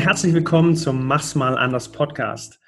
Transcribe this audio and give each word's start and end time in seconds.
Herzlich 0.00 0.32
willkommen 0.32 0.76
zum 0.76 1.06
Mach's 1.06 1.34
mal 1.34 1.58
anders 1.58 1.92
Podcast. 1.92 2.58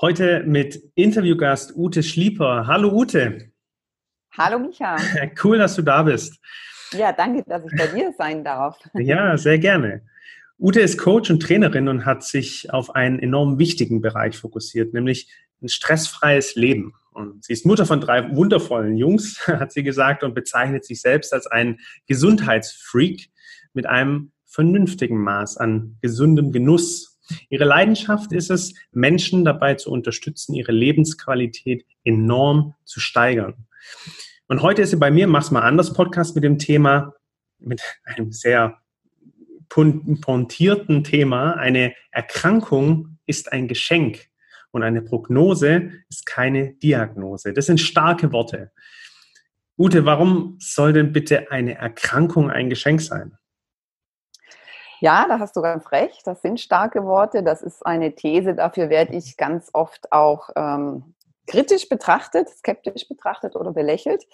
Heute 0.00 0.44
mit 0.46 0.80
Interviewgast 0.94 1.74
Ute 1.74 2.04
Schlieper. 2.04 2.68
Hallo 2.68 2.92
Ute. 2.92 3.50
Hallo 4.38 4.60
Micha. 4.60 4.96
Cool, 5.42 5.58
dass 5.58 5.74
du 5.74 5.82
da 5.82 6.04
bist. 6.04 6.38
Ja, 6.92 7.12
danke, 7.12 7.42
dass 7.44 7.64
ich 7.64 7.76
bei 7.76 7.88
dir 7.88 8.14
sein 8.16 8.44
darf. 8.44 8.78
Ja, 8.94 9.36
sehr 9.36 9.58
gerne. 9.58 10.02
Ute 10.60 10.80
ist 10.80 10.96
Coach 10.96 11.28
und 11.28 11.42
Trainerin 11.42 11.88
und 11.88 12.06
hat 12.06 12.22
sich 12.22 12.72
auf 12.72 12.94
einen 12.94 13.18
enorm 13.18 13.58
wichtigen 13.58 14.00
Bereich 14.00 14.38
fokussiert, 14.38 14.94
nämlich 14.94 15.28
ein 15.60 15.68
stressfreies 15.68 16.54
Leben. 16.54 16.94
Und 17.10 17.44
sie 17.44 17.52
ist 17.52 17.66
Mutter 17.66 17.84
von 17.84 18.00
drei 18.00 18.32
wundervollen 18.32 18.96
Jungs, 18.96 19.44
hat 19.48 19.72
sie 19.72 19.82
gesagt, 19.82 20.22
und 20.22 20.34
bezeichnet 20.34 20.84
sich 20.84 21.00
selbst 21.00 21.32
als 21.34 21.48
einen 21.48 21.80
Gesundheitsfreak 22.06 23.28
mit 23.72 23.86
einem 23.86 24.30
vernünftigen 24.46 25.22
Maß 25.22 25.58
an 25.58 25.98
gesundem 26.00 26.52
Genuss. 26.52 27.18
Ihre 27.50 27.64
Leidenschaft 27.64 28.32
ist 28.32 28.50
es, 28.50 28.74
Menschen 28.92 29.44
dabei 29.44 29.74
zu 29.74 29.90
unterstützen, 29.90 30.54
ihre 30.54 30.72
Lebensqualität 30.72 31.84
enorm 32.04 32.74
zu 32.84 33.00
steigern. 33.00 33.66
Und 34.48 34.62
heute 34.62 34.82
ist 34.82 34.90
sie 34.90 34.96
bei 34.96 35.10
mir, 35.10 35.26
mach's 35.26 35.50
mal 35.50 35.62
anders 35.62 35.92
Podcast 35.92 36.34
mit 36.36 36.44
dem 36.44 36.58
Thema, 36.58 37.14
mit 37.58 37.82
einem 38.04 38.32
sehr 38.32 38.78
pointierten 39.68 41.02
Thema. 41.02 41.54
Eine 41.54 41.94
Erkrankung 42.12 43.18
ist 43.26 43.52
ein 43.52 43.66
Geschenk 43.66 44.28
und 44.70 44.82
eine 44.82 45.02
Prognose 45.02 45.90
ist 46.08 46.26
keine 46.26 46.74
Diagnose. 46.74 47.52
Das 47.52 47.66
sind 47.66 47.80
starke 47.80 48.32
Worte. 48.32 48.70
Ute, 49.76 50.04
warum 50.04 50.56
soll 50.60 50.92
denn 50.92 51.12
bitte 51.12 51.50
eine 51.50 51.74
Erkrankung 51.74 52.50
ein 52.50 52.70
Geschenk 52.70 53.00
sein? 53.00 53.36
Ja, 55.00 55.26
da 55.28 55.38
hast 55.38 55.56
du 55.56 55.62
ganz 55.62 55.90
recht. 55.92 56.26
Das 56.26 56.42
sind 56.42 56.60
starke 56.60 57.04
Worte. 57.04 57.42
Das 57.42 57.62
ist 57.62 57.84
eine 57.84 58.14
These. 58.14 58.54
Dafür 58.54 58.88
werde 58.88 59.14
ich 59.14 59.36
ganz 59.36 59.70
oft 59.72 60.10
auch 60.12 60.50
ähm, 60.56 61.14
kritisch 61.46 61.88
betrachtet, 61.88 62.48
skeptisch 62.48 63.08
betrachtet 63.08 63.56
oder 63.56 63.72
belächelt. 63.72 64.24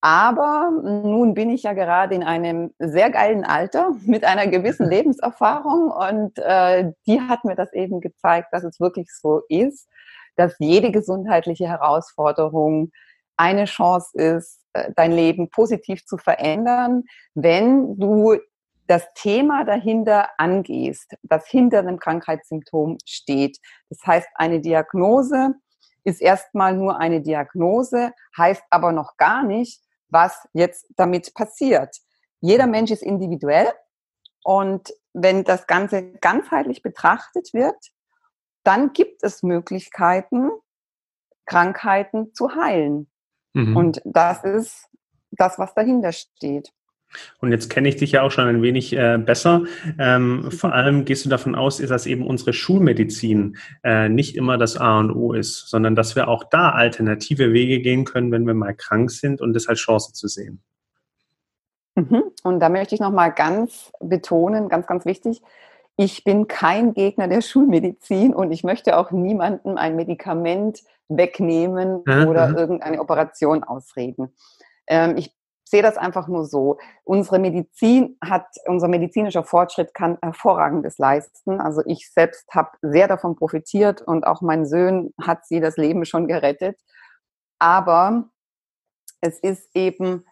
Aber 0.00 0.70
nun 0.82 1.32
bin 1.32 1.48
ich 1.48 1.62
ja 1.62 1.72
gerade 1.72 2.14
in 2.14 2.22
einem 2.22 2.74
sehr 2.78 3.08
geilen 3.10 3.42
Alter 3.42 3.92
mit 4.04 4.24
einer 4.24 4.46
gewissen 4.46 4.86
Lebenserfahrung 4.90 5.90
und 5.90 6.38
äh, 6.38 6.92
die 7.06 7.22
hat 7.22 7.44
mir 7.44 7.54
das 7.56 7.72
eben 7.72 8.00
gezeigt, 8.00 8.48
dass 8.52 8.64
es 8.64 8.80
wirklich 8.80 9.08
so 9.10 9.40
ist, 9.48 9.88
dass 10.36 10.56
jede 10.58 10.90
gesundheitliche 10.90 11.68
Herausforderung 11.68 12.90
eine 13.38 13.64
Chance 13.64 14.10
ist, 14.12 14.60
äh, 14.74 14.92
dein 14.94 15.12
Leben 15.12 15.48
positiv 15.48 16.04
zu 16.04 16.18
verändern, 16.18 17.04
wenn 17.34 17.96
du 17.98 18.36
das 18.86 19.06
Thema 19.14 19.64
dahinter 19.64 20.28
angehst, 20.38 21.14
das 21.22 21.46
hinter 21.46 21.78
einem 21.78 21.98
Krankheitssymptom 21.98 22.98
steht. 23.04 23.58
Das 23.88 24.06
heißt, 24.06 24.28
eine 24.34 24.60
Diagnose 24.60 25.54
ist 26.04 26.20
erstmal 26.20 26.76
nur 26.76 26.98
eine 26.98 27.22
Diagnose, 27.22 28.12
heißt 28.36 28.62
aber 28.70 28.92
noch 28.92 29.16
gar 29.16 29.42
nicht, 29.42 29.80
was 30.08 30.46
jetzt 30.52 30.86
damit 30.96 31.34
passiert. 31.34 31.96
Jeder 32.40 32.66
Mensch 32.66 32.90
ist 32.90 33.02
individuell 33.02 33.72
und 34.44 34.92
wenn 35.14 35.44
das 35.44 35.66
Ganze 35.66 36.12
ganzheitlich 36.12 36.82
betrachtet 36.82 37.54
wird, 37.54 37.76
dann 38.64 38.92
gibt 38.92 39.22
es 39.22 39.42
Möglichkeiten, 39.42 40.50
Krankheiten 41.46 42.34
zu 42.34 42.54
heilen. 42.54 43.10
Mhm. 43.54 43.76
Und 43.76 44.02
das 44.04 44.44
ist 44.44 44.88
das, 45.30 45.58
was 45.58 45.74
dahinter 45.74 46.12
steht. 46.12 46.70
Und 47.40 47.50
jetzt 47.50 47.70
kenne 47.70 47.88
ich 47.88 47.96
dich 47.96 48.12
ja 48.12 48.22
auch 48.22 48.30
schon 48.30 48.46
ein 48.46 48.62
wenig 48.62 48.92
äh, 48.92 49.18
besser. 49.18 49.62
Ähm, 49.98 50.50
vor 50.50 50.72
allem 50.72 51.04
gehst 51.04 51.24
du 51.24 51.28
davon 51.28 51.54
aus, 51.54 51.78
dass 51.78 52.06
eben 52.06 52.26
unsere 52.26 52.52
Schulmedizin 52.52 53.56
äh, 53.82 54.08
nicht 54.08 54.36
immer 54.36 54.58
das 54.58 54.76
A 54.76 54.98
und 55.00 55.10
O 55.10 55.32
ist, 55.32 55.68
sondern 55.68 55.94
dass 55.94 56.16
wir 56.16 56.28
auch 56.28 56.44
da 56.44 56.70
alternative 56.70 57.52
Wege 57.52 57.80
gehen 57.80 58.04
können, 58.04 58.32
wenn 58.32 58.46
wir 58.46 58.54
mal 58.54 58.74
krank 58.74 59.10
sind 59.10 59.40
und 59.40 59.52
das 59.54 59.68
als 59.68 59.80
Chance 59.80 60.12
zu 60.12 60.28
sehen. 60.28 60.62
Mhm. 61.94 62.24
Und 62.42 62.60
da 62.60 62.68
möchte 62.68 62.94
ich 62.94 63.00
nochmal 63.00 63.32
ganz 63.32 63.92
betonen, 64.00 64.68
ganz, 64.68 64.86
ganz 64.86 65.04
wichtig, 65.06 65.42
ich 65.96 66.24
bin 66.24 66.48
kein 66.48 66.92
Gegner 66.92 67.28
der 67.28 67.40
Schulmedizin 67.40 68.34
und 68.34 68.50
ich 68.50 68.64
möchte 68.64 68.98
auch 68.98 69.12
niemandem 69.12 69.76
ein 69.76 69.94
Medikament 69.94 70.82
wegnehmen 71.08 71.98
oder 72.26 72.50
irgendeine 72.56 73.00
Operation 73.00 73.62
ausreden. 73.62 74.34
Ähm, 74.86 75.16
ich 75.16 75.32
sehe 75.64 75.82
das 75.82 75.96
einfach 75.96 76.28
nur 76.28 76.44
so. 76.44 76.78
Unsere 77.04 77.38
Medizin 77.38 78.16
hat, 78.22 78.46
unser 78.66 78.88
medizinischer 78.88 79.44
Fortschritt 79.44 79.94
kann 79.94 80.18
hervorragendes 80.22 80.98
leisten. 80.98 81.60
Also 81.60 81.82
ich 81.86 82.10
selbst 82.12 82.46
habe 82.54 82.70
sehr 82.82 83.08
davon 83.08 83.36
profitiert 83.36 84.02
und 84.02 84.26
auch 84.26 84.42
mein 84.42 84.66
Sohn 84.66 85.12
hat 85.20 85.46
sie 85.46 85.60
das 85.60 85.76
Leben 85.76 86.04
schon 86.04 86.28
gerettet. 86.28 86.78
Aber 87.58 88.28
es 89.20 89.38
ist 89.38 89.70
eben 89.74 90.24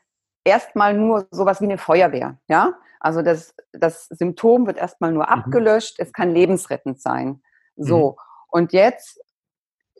erstmal 0.44 0.94
nur 0.94 1.26
sowas 1.31 1.60
wie 1.60 1.66
eine 1.66 1.78
Feuerwehr, 1.78 2.38
ja? 2.49 2.75
Also 3.00 3.22
das, 3.22 3.54
das 3.72 4.06
Symptom 4.10 4.66
wird 4.66 4.76
erstmal 4.76 5.10
nur 5.10 5.25
mhm. 5.25 5.31
abgelöscht, 5.32 5.97
es 5.99 6.12
kann 6.12 6.31
lebensrettend 6.31 7.00
sein. 7.00 7.43
So. 7.76 8.10
Mhm. 8.10 8.16
Und 8.49 8.72
jetzt 8.72 9.20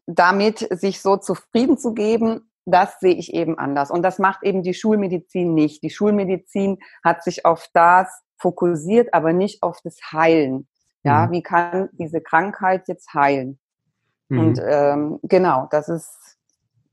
damit 0.06 0.66
sich 0.70 1.00
so 1.00 1.16
zufrieden 1.16 1.78
zu 1.78 1.94
geben, 1.94 2.52
das 2.65 3.00
sehe 3.00 3.15
ich 3.15 3.34
eben 3.34 3.59
anders. 3.59 3.91
Und 3.91 4.03
das 4.03 4.19
macht 4.19 4.43
eben 4.43 4.62
die 4.62 4.75
Schulmedizin 4.75 5.55
nicht. 5.55 5.83
Die 5.83 5.91
Schulmedizin 5.91 6.78
hat 7.05 7.25
sich 7.25 7.45
auf 7.45 7.69
das 7.73 8.23
fokussiert, 8.39 9.15
aber 9.15 9.33
nicht 9.33 9.62
auf 9.62 9.81
das 9.83 9.97
Heilen. 10.12 10.69
Ja, 11.05 11.27
mhm. 11.27 11.33
wie 11.33 11.43
kann 11.43 11.89
diese 11.93 12.21
Krankheit 12.21 12.89
jetzt 12.89 13.12
heilen? 13.15 13.59
Mhm. 14.28 14.39
Und 14.39 14.62
ähm, 14.65 15.19
genau, 15.23 15.69
das 15.71 15.89
ist 15.89 16.39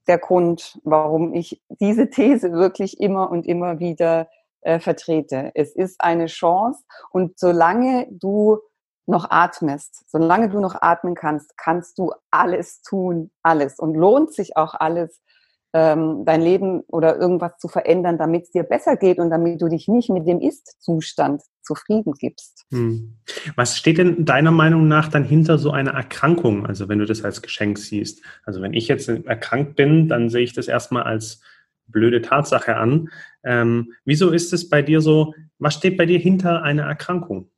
der 0.07 0.18
Grund, 0.18 0.80
warum 0.84 1.34
ich 1.34 1.62
diese 1.80 2.09
These 2.09 2.51
wirklich 2.51 3.00
immer 3.00 3.30
und 3.30 3.46
immer 3.46 3.80
wieder 3.80 4.28
äh, 4.62 4.80
vertrete. 4.80 5.51
Es 5.53 5.75
ist 5.75 6.01
eine 6.01 6.25
Chance 6.25 6.84
und 7.12 7.38
solange 7.38 8.07
du 8.09 8.59
noch 9.06 9.30
atmest, 9.30 10.03
solange 10.09 10.50
du 10.50 10.59
noch 10.59 10.75
atmen 10.81 11.16
kannst, 11.16 11.57
kannst 11.57 11.97
du 11.97 12.12
alles 12.31 12.81
tun, 12.81 13.31
alles 13.41 13.80
und 13.80 13.96
lohnt 13.96 14.34
sich 14.34 14.57
auch 14.57 14.74
alles, 14.74 15.22
ähm, 15.74 16.25
dein 16.25 16.41
Leben 16.41 16.81
oder 16.88 17.18
irgendwas 17.18 17.57
zu 17.59 17.68
verändern, 17.68 18.18
damit 18.18 18.44
es 18.44 18.52
dir 18.52 18.63
besser 18.63 18.96
geht 18.96 19.19
und 19.19 19.30
damit 19.30 19.62
du 19.62 19.68
dich 19.68 19.88
nicht 19.88 20.09
mit 20.09 20.28
dem 20.28 20.41
Ist-Zustand 20.41 21.41
zufrieden 21.62 22.13
gibst. 22.13 22.66
Hm. 22.72 23.18
Was 23.56 23.78
steht 23.78 24.00
denn 24.00 24.25
deiner 24.25 24.52
Meinung 24.52 24.88
nach 24.88 25.09
dann 25.09 25.24
hinter 25.24 25.57
so 25.59 25.72
einer 25.72 25.91
Erkrankung, 25.91 26.66
also 26.66 26.90
wenn 26.90 27.00
du 27.00 27.06
das 27.06 27.24
als 27.24 27.41
Geschenk 27.41 27.78
siehst? 27.78 28.24
Also 28.44 28.62
wenn 28.62 28.74
ich 28.74 28.88
jetzt 28.88 29.09
erkrankt 29.09 29.75
bin, 29.75 30.07
dann 30.07 30.30
sehe 30.30 30.44
ich 30.44 30.53
das 30.53 30.68
erstmal 30.68 31.03
als 31.03 31.41
blöde 31.86 32.22
Tatsache 32.22 32.75
an. 32.75 33.09
Ähm, 33.44 33.94
wieso 34.06 34.31
ist 34.31 34.53
es 34.53 34.69
bei 34.69 34.81
dir 34.81 35.01
so, 35.01 35.34
was 35.59 35.75
steht 35.75 35.97
bei 35.97 36.06
dir 36.06 36.19
hinter 36.19 36.63
einer 36.63 36.84
Erkrankung? 36.84 37.50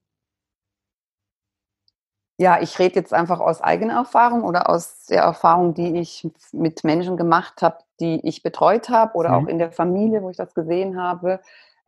Ja, 2.38 2.60
ich 2.60 2.80
rede 2.80 2.96
jetzt 2.96 3.14
einfach 3.14 3.40
aus 3.40 3.62
eigener 3.62 3.94
Erfahrung 3.94 4.44
oder 4.44 4.68
aus 4.68 5.06
der 5.06 5.22
Erfahrung, 5.22 5.76
die 5.76 6.00
ich 6.00 6.28
mit 6.52 6.84
Menschen 6.84 7.16
gemacht 7.16 7.62
habe, 7.62 7.78
die 8.02 8.20
ich 8.28 8.44
betreut 8.44 8.90
habe 8.90 9.16
oder 9.16 9.30
mhm. 9.30 9.36
auch 9.36 9.50
in 9.50 9.60
der 9.60 9.72
Familie, 9.72 10.22
wo 10.24 10.30
ich 10.30 10.38
das 10.38 10.54
gesehen 10.54 11.00
habe. 11.00 11.40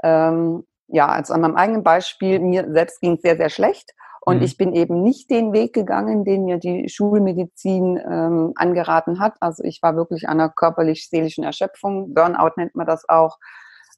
Ähm, 0.03 0.65
ja, 0.87 1.07
also 1.07 1.33
an 1.33 1.41
meinem 1.41 1.55
eigenen 1.55 1.83
Beispiel, 1.83 2.39
mir 2.39 2.71
selbst 2.71 3.01
ging 3.01 3.15
es 3.15 3.21
sehr, 3.21 3.35
sehr 3.35 3.49
schlecht. 3.49 3.91
Und 4.25 4.37
mhm. 4.37 4.43
ich 4.43 4.57
bin 4.57 4.73
eben 4.73 5.01
nicht 5.01 5.29
den 5.29 5.51
Weg 5.51 5.73
gegangen, 5.73 6.23
den 6.23 6.45
mir 6.45 6.57
die 6.57 6.87
Schulmedizin 6.87 7.97
ähm, 7.97 8.53
angeraten 8.55 9.19
hat. 9.19 9.35
Also 9.41 9.63
ich 9.63 9.81
war 9.81 9.95
wirklich 9.95 10.29
an 10.29 10.39
einer 10.39 10.49
körperlich-seelischen 10.49 11.43
Erschöpfung. 11.43 12.13
Burnout 12.13 12.51
nennt 12.55 12.75
man 12.75 12.87
das 12.87 13.07
auch. 13.09 13.37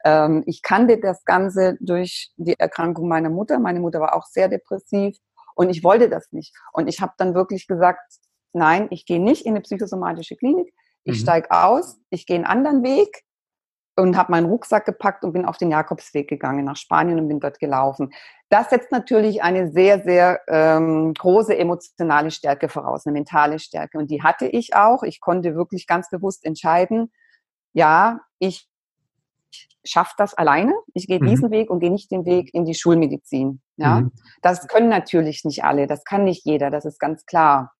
Ähm, 0.04 0.44
ich 0.48 0.64
kannte 0.64 1.00
das 1.00 1.26
Ganze 1.26 1.78
durch 1.80 2.32
die 2.38 2.58
Erkrankung 2.58 3.08
meiner 3.08 3.30
Mutter. 3.30 3.60
Meine 3.60 3.80
Mutter 3.80 4.00
war 4.00 4.16
auch 4.16 4.26
sehr 4.26 4.48
depressiv. 4.48 5.18
Und 5.54 5.70
ich 5.70 5.84
wollte 5.84 6.10
das 6.10 6.32
nicht. 6.32 6.56
Und 6.74 6.88
ich 6.88 7.02
habe 7.02 7.14
dann 7.18 7.36
wirklich 7.36 7.68
gesagt, 7.68 8.02
nein, 8.54 8.88
ich 8.90 9.06
gehe 9.06 9.22
nicht 9.22 9.46
in 9.46 9.54
eine 9.54 9.62
psychosomatische 9.62 10.36
Klinik. 10.36 10.74
Ich 11.06 11.20
mhm. 11.20 11.24
steige 11.24 11.52
aus, 11.52 11.98
ich 12.10 12.26
gehe 12.26 12.36
einen 12.36 12.46
anderen 12.46 12.84
Weg 12.84 13.24
und 13.96 14.18
habe 14.18 14.32
meinen 14.32 14.48
Rucksack 14.48 14.86
gepackt 14.86 15.24
und 15.24 15.32
bin 15.32 15.46
auf 15.46 15.58
den 15.58 15.72
Jakobsweg 15.72 16.28
gegangen 16.28 16.66
nach 16.66 16.76
Spanien 16.76 17.20
und 17.20 17.30
bin 17.30 17.40
dort 17.40 17.60
gelaufen. 17.60 18.12
Das 18.50 18.70
setzt 18.70 18.92
natürlich 18.92 19.42
eine 19.42 19.72
sehr, 19.72 20.04
sehr 20.04 20.42
ähm, 20.48 21.14
große 21.14 21.58
emotionale 21.58 22.32
Stärke 22.32 22.68
voraus, 22.68 23.06
eine 23.06 23.14
mentale 23.14 23.60
Stärke. 23.60 23.98
Und 23.98 24.12
die 24.12 24.22
hatte 24.22 24.48
ich 24.48 24.76
auch. 24.76 25.04
Ich 25.04 25.22
konnte 25.22 25.56
wirklich 25.56 25.88
ganz 25.88 26.10
bewusst 26.10 26.46
entscheiden, 26.46 27.12
ja, 27.74 28.22
ich 28.40 28.70
schaffe 29.84 30.14
das 30.18 30.34
alleine. 30.34 30.74
Ich 30.94 31.08
gehe 31.08 31.20
mhm. 31.22 31.28
diesen 31.28 31.52
Weg 31.52 31.70
und 31.70 31.80
gehe 31.80 31.92
nicht 31.92 32.12
den 32.12 32.26
Weg 32.26 32.54
in 32.54 32.66
die 32.66 32.74
Schulmedizin. 32.74 33.62
Ja, 33.78 34.02
mhm. 34.02 34.12
das 34.42 34.68
können 34.68 34.90
natürlich 34.90 35.46
nicht 35.46 35.64
alle. 35.64 35.88
Das 35.88 36.04
kann 36.04 36.24
nicht 36.24 36.46
jeder. 36.46 36.70
Das 36.70 36.86
ist 36.86 37.00
ganz 37.00 37.26
klar. 37.26 37.74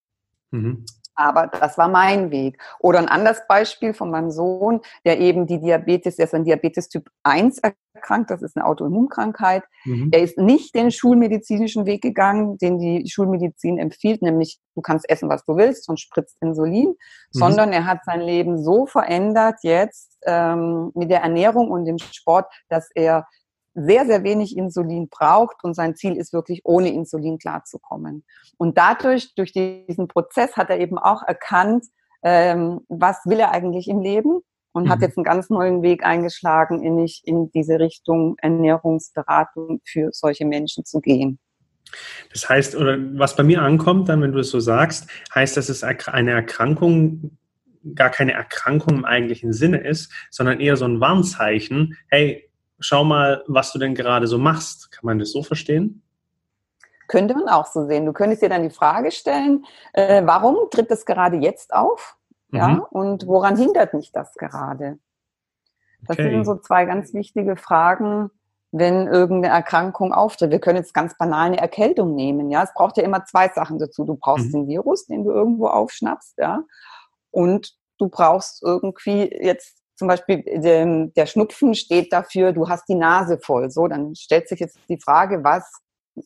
Mhm. 0.50 0.86
Aber 1.16 1.46
das 1.46 1.78
war 1.78 1.88
mein 1.88 2.30
Weg. 2.30 2.62
Oder 2.78 2.98
ein 2.98 3.08
anderes 3.08 3.40
Beispiel 3.48 3.94
von 3.94 4.10
meinem 4.10 4.30
Sohn, 4.30 4.80
der 5.04 5.18
eben 5.18 5.46
die 5.46 5.58
Diabetes, 5.58 6.16
der 6.16 6.26
ist 6.26 6.34
an 6.34 6.44
Diabetes 6.44 6.88
Typ 6.88 7.10
1 7.22 7.60
erkrankt, 7.96 8.30
das 8.30 8.42
ist 8.42 8.56
eine 8.56 8.66
Autoimmunkrankheit. 8.66 9.64
Mhm. 9.84 10.10
Er 10.12 10.20
ist 10.20 10.38
nicht 10.38 10.74
den 10.74 10.90
schulmedizinischen 10.90 11.86
Weg 11.86 12.02
gegangen, 12.02 12.58
den 12.58 12.78
die 12.78 13.08
Schulmedizin 13.08 13.78
empfiehlt, 13.78 14.22
nämlich 14.22 14.58
du 14.74 14.82
kannst 14.82 15.08
essen, 15.08 15.28
was 15.28 15.44
du 15.44 15.56
willst 15.56 15.88
und 15.88 15.98
spritzt 15.98 16.36
Insulin, 16.40 16.88
mhm. 16.88 16.94
sondern 17.30 17.72
er 17.72 17.86
hat 17.86 18.04
sein 18.04 18.20
Leben 18.20 18.62
so 18.62 18.86
verändert 18.86 19.56
jetzt 19.62 20.18
ähm, 20.26 20.92
mit 20.94 21.10
der 21.10 21.22
Ernährung 21.22 21.70
und 21.70 21.86
dem 21.86 21.98
Sport, 21.98 22.52
dass 22.68 22.90
er 22.94 23.26
sehr, 23.76 24.06
sehr 24.06 24.24
wenig 24.24 24.56
Insulin 24.56 25.08
braucht 25.08 25.62
und 25.62 25.74
sein 25.74 25.94
Ziel 25.94 26.16
ist 26.16 26.32
wirklich, 26.32 26.62
ohne 26.64 26.92
Insulin 26.92 27.38
klarzukommen. 27.38 28.24
Und 28.56 28.78
dadurch, 28.78 29.34
durch 29.34 29.52
diesen 29.52 30.08
Prozess 30.08 30.56
hat 30.56 30.70
er 30.70 30.80
eben 30.80 30.98
auch 30.98 31.22
erkannt, 31.22 31.84
ähm, 32.22 32.80
was 32.88 33.18
will 33.26 33.38
er 33.38 33.52
eigentlich 33.52 33.88
im 33.88 34.00
Leben 34.00 34.40
und 34.72 34.84
mhm. 34.84 34.88
hat 34.88 35.02
jetzt 35.02 35.18
einen 35.18 35.24
ganz 35.24 35.50
neuen 35.50 35.82
Weg 35.82 36.04
eingeschlagen, 36.04 36.82
in, 36.82 37.06
in 37.24 37.50
diese 37.50 37.78
Richtung 37.78 38.36
Ernährungsberatung 38.38 39.80
für 39.84 40.08
solche 40.12 40.46
Menschen 40.46 40.86
zu 40.86 41.00
gehen. 41.00 41.38
Das 42.32 42.48
heißt, 42.48 42.74
oder 42.76 42.96
was 42.98 43.36
bei 43.36 43.42
mir 43.42 43.62
ankommt, 43.62 44.08
dann, 44.08 44.22
wenn 44.22 44.32
du 44.32 44.40
es 44.40 44.50
so 44.50 44.58
sagst, 44.58 45.08
heißt, 45.34 45.56
dass 45.56 45.68
es 45.68 45.84
eine 45.84 46.30
Erkrankung 46.32 47.38
gar 47.94 48.10
keine 48.10 48.32
Erkrankung 48.32 48.96
im 48.96 49.04
eigentlichen 49.04 49.52
Sinne 49.52 49.78
ist, 49.78 50.12
sondern 50.30 50.60
eher 50.60 50.76
so 50.76 50.86
ein 50.86 51.00
Warnzeichen, 51.00 51.96
hey, 52.08 52.45
schau 52.78 53.04
mal, 53.04 53.44
was 53.46 53.72
du 53.72 53.78
denn 53.78 53.94
gerade 53.94 54.26
so 54.26 54.38
machst. 54.38 54.90
Kann 54.92 55.06
man 55.06 55.18
das 55.18 55.32
so 55.32 55.42
verstehen? 55.42 56.02
Könnte 57.08 57.34
man 57.34 57.48
auch 57.48 57.66
so 57.66 57.86
sehen. 57.86 58.04
Du 58.04 58.12
könntest 58.12 58.42
dir 58.42 58.48
dann 58.48 58.62
die 58.62 58.74
Frage 58.74 59.12
stellen, 59.12 59.64
äh, 59.92 60.22
warum 60.24 60.70
tritt 60.70 60.90
das 60.90 61.06
gerade 61.06 61.36
jetzt 61.36 61.72
auf? 61.72 62.16
Mhm. 62.50 62.58
Ja, 62.58 62.86
und 62.90 63.26
woran 63.26 63.56
hindert 63.56 63.94
mich 63.94 64.12
das 64.12 64.34
gerade? 64.34 64.98
Das 66.02 66.18
okay. 66.18 66.30
sind 66.30 66.44
so 66.44 66.56
zwei 66.56 66.84
ganz 66.84 67.14
wichtige 67.14 67.56
Fragen, 67.56 68.30
wenn 68.72 69.06
irgendeine 69.06 69.54
Erkrankung 69.54 70.12
auftritt. 70.12 70.50
Wir 70.50 70.60
können 70.60 70.78
jetzt 70.78 70.94
ganz 70.94 71.16
banal 71.16 71.46
eine 71.46 71.58
Erkältung 71.58 72.14
nehmen. 72.14 72.50
Ja, 72.50 72.62
es 72.62 72.74
braucht 72.74 72.96
ja 72.96 73.04
immer 73.04 73.24
zwei 73.24 73.48
Sachen 73.48 73.78
dazu. 73.78 74.04
Du 74.04 74.16
brauchst 74.16 74.48
mhm. 74.48 74.52
den 74.52 74.68
Virus, 74.68 75.06
den 75.06 75.24
du 75.24 75.30
irgendwo 75.30 75.68
aufschnappst, 75.68 76.38
ja, 76.38 76.62
und 77.30 77.74
du 77.98 78.08
brauchst 78.08 78.62
irgendwie 78.62 79.30
jetzt 79.40 79.82
zum 79.96 80.08
Beispiel 80.08 80.42
der, 80.46 81.06
der 81.16 81.26
Schnupfen 81.26 81.74
steht 81.74 82.12
dafür, 82.12 82.52
du 82.52 82.68
hast 82.68 82.88
die 82.88 82.94
Nase 82.94 83.38
voll. 83.38 83.70
So, 83.70 83.88
dann 83.88 84.14
stellt 84.14 84.48
sich 84.48 84.60
jetzt 84.60 84.78
die 84.88 85.00
Frage, 85.00 85.42
was 85.42 85.70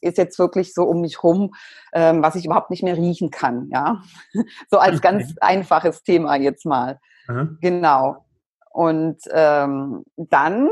ist 0.00 0.18
jetzt 0.18 0.38
wirklich 0.38 0.72
so 0.74 0.84
um 0.84 1.00
mich 1.00 1.22
rum, 1.22 1.54
ähm, 1.92 2.22
was 2.22 2.36
ich 2.36 2.46
überhaupt 2.46 2.70
nicht 2.70 2.82
mehr 2.82 2.96
riechen 2.96 3.30
kann. 3.30 3.68
Ja, 3.72 4.02
so 4.70 4.78
als 4.78 5.00
ganz 5.00 5.34
einfaches 5.40 6.02
Thema 6.02 6.36
jetzt 6.36 6.66
mal. 6.66 6.98
Aha. 7.28 7.48
Genau. 7.60 8.24
Und 8.72 9.18
ähm, 9.32 10.04
dann 10.16 10.68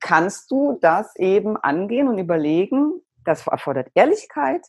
kannst 0.00 0.50
du 0.50 0.78
das 0.80 1.16
eben 1.16 1.56
angehen 1.56 2.08
und 2.08 2.18
überlegen. 2.18 3.00
Das 3.24 3.46
erfordert 3.46 3.88
Ehrlichkeit. 3.94 4.66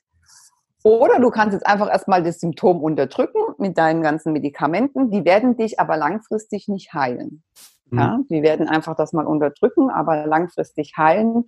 Oder 0.86 1.20
du 1.20 1.32
kannst 1.32 1.54
jetzt 1.54 1.66
einfach 1.66 1.90
erstmal 1.90 2.22
das 2.22 2.40
Symptom 2.40 2.80
unterdrücken 2.84 3.40
mit 3.58 3.76
deinen 3.76 4.04
ganzen 4.04 4.34
Medikamenten. 4.34 5.10
Die 5.10 5.26
werden 5.26 5.58
dich 5.58 5.80
aber 5.80 5.98
langfristig 5.98 6.68
nicht 6.68 6.94
heilen. 6.94 7.42
Mhm. 7.90 7.98
Ja, 7.98 8.20
die 8.30 8.44
werden 8.44 8.70
einfach 8.70 8.96
das 8.96 9.12
mal 9.12 9.26
unterdrücken, 9.26 9.90
aber 9.90 10.28
langfristig 10.28 10.94
heilen 10.96 11.46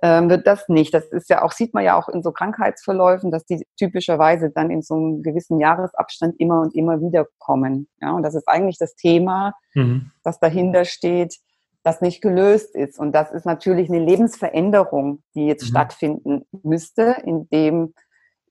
ähm, 0.00 0.30
wird 0.30 0.46
das 0.46 0.70
nicht. 0.70 0.94
Das 0.94 1.04
ist 1.08 1.28
ja 1.28 1.42
auch, 1.42 1.52
sieht 1.52 1.74
man 1.74 1.84
ja 1.84 1.98
auch 1.98 2.08
in 2.08 2.22
so 2.22 2.32
Krankheitsverläufen, 2.32 3.30
dass 3.30 3.44
die 3.44 3.62
typischerweise 3.76 4.48
dann 4.48 4.70
in 4.70 4.80
so 4.80 4.94
einem 4.94 5.22
gewissen 5.22 5.60
Jahresabstand 5.60 6.40
immer 6.40 6.62
und 6.62 6.74
immer 6.74 6.98
wieder 7.02 7.26
kommen. 7.38 7.88
Ja, 8.00 8.12
und 8.12 8.22
das 8.22 8.34
ist 8.34 8.48
eigentlich 8.48 8.78
das 8.78 8.94
Thema, 8.94 9.52
mhm. 9.74 10.12
das 10.24 10.40
dahinter 10.40 10.86
steht, 10.86 11.36
das 11.82 12.00
nicht 12.00 12.22
gelöst 12.22 12.74
ist. 12.74 12.98
Und 12.98 13.12
das 13.12 13.32
ist 13.32 13.44
natürlich 13.44 13.90
eine 13.90 14.02
Lebensveränderung, 14.02 15.22
die 15.34 15.44
jetzt 15.44 15.64
mhm. 15.64 15.68
stattfinden 15.68 16.46
müsste, 16.62 17.16
indem 17.26 17.92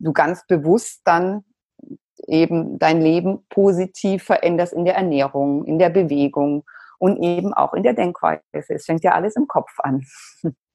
du 0.01 0.13
ganz 0.13 0.45
bewusst 0.47 1.01
dann 1.05 1.43
eben 2.27 2.77
dein 2.79 3.01
Leben 3.01 3.45
positiv 3.49 4.23
veränderst 4.23 4.73
in 4.73 4.85
der 4.85 4.95
Ernährung, 4.95 5.65
in 5.65 5.79
der 5.79 5.89
Bewegung 5.89 6.63
und 6.99 7.21
eben 7.21 7.53
auch 7.53 7.73
in 7.73 7.83
der 7.83 7.93
Denkweise. 7.93 8.41
Es 8.51 8.85
fängt 8.85 9.03
ja 9.03 9.13
alles 9.13 9.35
im 9.35 9.47
Kopf 9.47 9.71
an. 9.79 10.05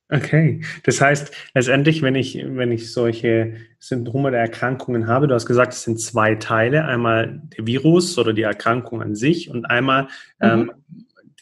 Okay, 0.09 0.63
das 0.85 1.01
heißt 1.01 1.35
letztendlich, 1.55 2.01
wenn 2.01 2.15
ich, 2.15 2.41
wenn 2.41 2.71
ich 2.71 2.93
solche 2.93 3.57
Syndrome 3.81 4.31
der 4.31 4.39
Erkrankungen 4.39 5.09
habe, 5.09 5.27
du 5.27 5.35
hast 5.35 5.47
gesagt, 5.47 5.73
es 5.73 5.83
sind 5.83 6.01
zwei 6.01 6.37
Teile, 6.37 6.85
einmal 6.85 7.43
der 7.57 7.67
Virus 7.67 8.17
oder 8.17 8.33
die 8.33 8.43
Erkrankung 8.43 9.03
an 9.03 9.17
sich 9.17 9.51
und 9.51 9.65
einmal 9.65 10.05
mhm. 10.05 10.09
ähm, 10.41 10.73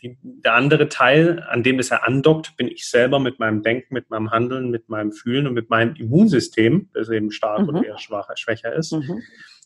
die, 0.04 0.18
der 0.22 0.54
andere 0.54 0.88
Teil, 0.88 1.44
an 1.48 1.62
dem 1.62 1.78
es 1.78 1.88
ja 1.88 2.02
andockt, 2.02 2.56
bin 2.56 2.68
ich 2.68 2.88
selber 2.88 3.18
mit 3.18 3.38
meinem 3.38 3.62
Denken, 3.62 3.94
mit 3.94 4.10
meinem 4.10 4.30
Handeln, 4.30 4.70
mit 4.70 4.88
meinem 4.88 5.12
Fühlen 5.12 5.46
und 5.46 5.54
mit 5.54 5.70
meinem 5.70 5.96
Immunsystem, 5.96 6.90
das 6.92 7.08
eben 7.08 7.30
stark 7.30 7.62
mhm. 7.62 7.68
oder 7.70 7.84
eher 7.84 7.98
schwacher, 7.98 8.36
schwächer 8.36 8.72
ist. 8.74 8.92
Mhm. 8.92 9.22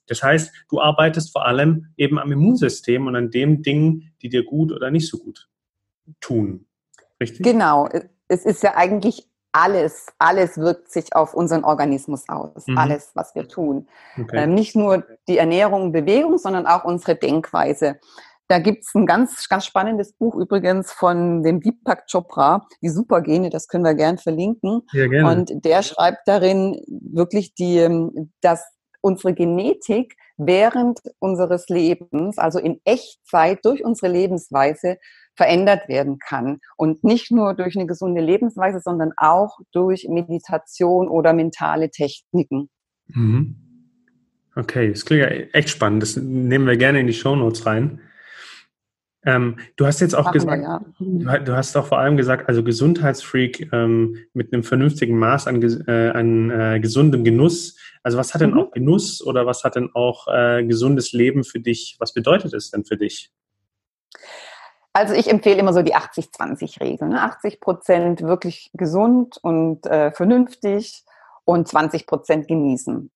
Das 0.07 0.23
heißt, 0.23 0.53
du 0.71 0.81
arbeitest 0.81 1.33
vor 1.33 1.45
allem 1.45 1.89
eben 1.97 2.19
am 2.19 2.33
Immunsystem 2.33 3.07
und 3.07 3.17
an 3.17 3.31
den 3.31 3.63
Dingen, 3.63 4.15
die 4.23 4.29
dir 4.29 4.45
gut 4.45 4.73
oder 4.73 4.91
nicht 4.91 5.09
so 5.09 5.19
gut 5.19 5.49
tun. 6.21 6.67
Richtig? 7.21 7.45
Genau. 7.45 7.89
Es 8.29 8.45
ist 8.45 8.63
ja 8.63 8.77
eigentlich 8.77 9.29
alles, 9.53 10.07
alles 10.19 10.57
wirkt 10.57 10.91
sich 10.91 11.15
auf 11.15 11.35
unseren 11.35 11.65
Organismus 11.65 12.29
aus. 12.29 12.67
Mhm. 12.67 12.79
Alles, 12.79 13.11
was 13.15 13.35
wir 13.35 13.49
tun. 13.49 13.89
Okay. 14.19 14.45
Ähm, 14.45 14.55
nicht 14.55 14.77
nur 14.77 15.05
die 15.27 15.39
Ernährung 15.39 15.83
und 15.85 15.93
Bewegung, 15.93 16.39
sondern 16.39 16.67
auch 16.67 16.85
unsere 16.85 17.17
Denkweise. 17.17 17.99
Da 18.49 18.59
gibt's 18.59 18.95
ein 18.95 19.05
ganz, 19.05 19.49
ganz 19.49 19.67
spannendes 19.67 20.15
Buch 20.15 20.35
übrigens 20.35 20.91
von 20.91 21.43
dem 21.43 21.61
Deepak 21.61 22.07
Chopra, 22.11 22.67
die 22.83 22.89
Supergene, 22.89 23.51
das 23.51 23.69
können 23.69 23.85
wir 23.85 23.95
gern 23.95 24.17
verlinken. 24.17 24.83
Ja, 24.93 25.07
gerne. 25.07 25.31
Und 25.31 25.65
der 25.65 25.83
schreibt 25.83 26.27
darin 26.27 26.81
wirklich 26.87 27.55
die, 27.55 27.77
ähm, 27.77 28.33
dass 28.41 28.65
unsere 29.01 29.35
Genetik 29.35 30.17
während 30.39 31.01
unseres 31.19 31.69
Lebens, 31.69 32.39
also 32.39 32.59
in 32.59 32.81
Echtzeit 32.85 33.65
durch 33.65 33.85
unsere 33.85 34.11
Lebensweise 34.11 34.97
verändert 35.37 35.89
werden 35.89 36.19
kann. 36.19 36.59
Und 36.77 37.05
nicht 37.05 37.31
nur 37.31 37.55
durch 37.55 37.77
eine 37.77 37.87
gesunde 37.87 38.21
Lebensweise, 38.21 38.81
sondern 38.81 39.13
auch 39.17 39.59
durch 39.73 40.07
Meditation 40.09 41.09
oder 41.09 41.33
mentale 41.33 41.91
Techniken. 41.91 42.71
Mhm. 43.09 43.57
Okay, 44.57 44.91
das 44.91 45.05
klingt 45.05 45.23
ja 45.23 45.29
echt 45.29 45.69
spannend. 45.69 46.03
Das 46.03 46.17
nehmen 46.17 46.67
wir 46.67 46.77
gerne 46.77 47.01
in 47.01 47.07
die 47.07 47.13
Show 47.13 47.37
Notes 47.37 47.67
rein. 47.67 48.01
Ähm, 49.25 49.59
du 49.77 49.87
hast 49.87 50.01
jetzt 50.01 50.15
auch 50.15 50.27
Machen 50.27 50.33
gesagt, 50.35 50.63
wir, 50.99 51.33
ja. 51.33 51.39
du 51.39 51.57
hast 51.57 51.77
auch 51.77 51.87
vor 51.87 51.99
allem 51.99 52.17
gesagt, 52.17 52.49
also 52.49 52.63
Gesundheitsfreak 52.63 53.73
ähm, 53.73 54.17
mit 54.33 54.53
einem 54.53 54.63
vernünftigen 54.63 55.19
Maß 55.19 55.49
an, 55.49 55.61
äh, 55.63 56.11
an 56.11 56.51
äh, 56.51 56.81
gesundem 56.81 57.25
Genuss. 57.25 57.77
Also 58.03 58.17
was 58.17 58.33
hat 58.33 58.43
denn 58.43 58.53
mhm. 58.53 58.59
auch 58.59 58.71
Genuss 58.71 59.25
oder 59.25 59.45
was 59.45 59.65
hat 59.65 59.75
denn 59.75 59.91
auch 59.95 60.29
äh, 60.29 60.65
gesundes 60.65 61.13
Leben 61.13 61.43
für 61.43 61.59
dich? 61.59 61.97
Was 61.99 62.15
bedeutet 62.15 62.55
es 62.55 62.71
denn 62.71 62.85
für 62.85 62.97
dich? 62.97 63.33
Also 64.93 65.15
ich 65.15 65.29
empfehle 65.29 65.59
immer 65.59 65.73
so 65.73 65.83
die 65.83 65.95
80-20-Regel. 65.95 67.09
Ne? 67.09 67.21
80 67.23 67.61
Prozent 67.61 68.23
wirklich 68.23 68.71
gesund 68.75 69.37
und 69.43 69.87
äh, 69.87 70.13
vernünftig 70.13 71.05
und 71.45 71.69
20 71.69 72.07
Prozent 72.07 72.49
genießen. 72.49 73.11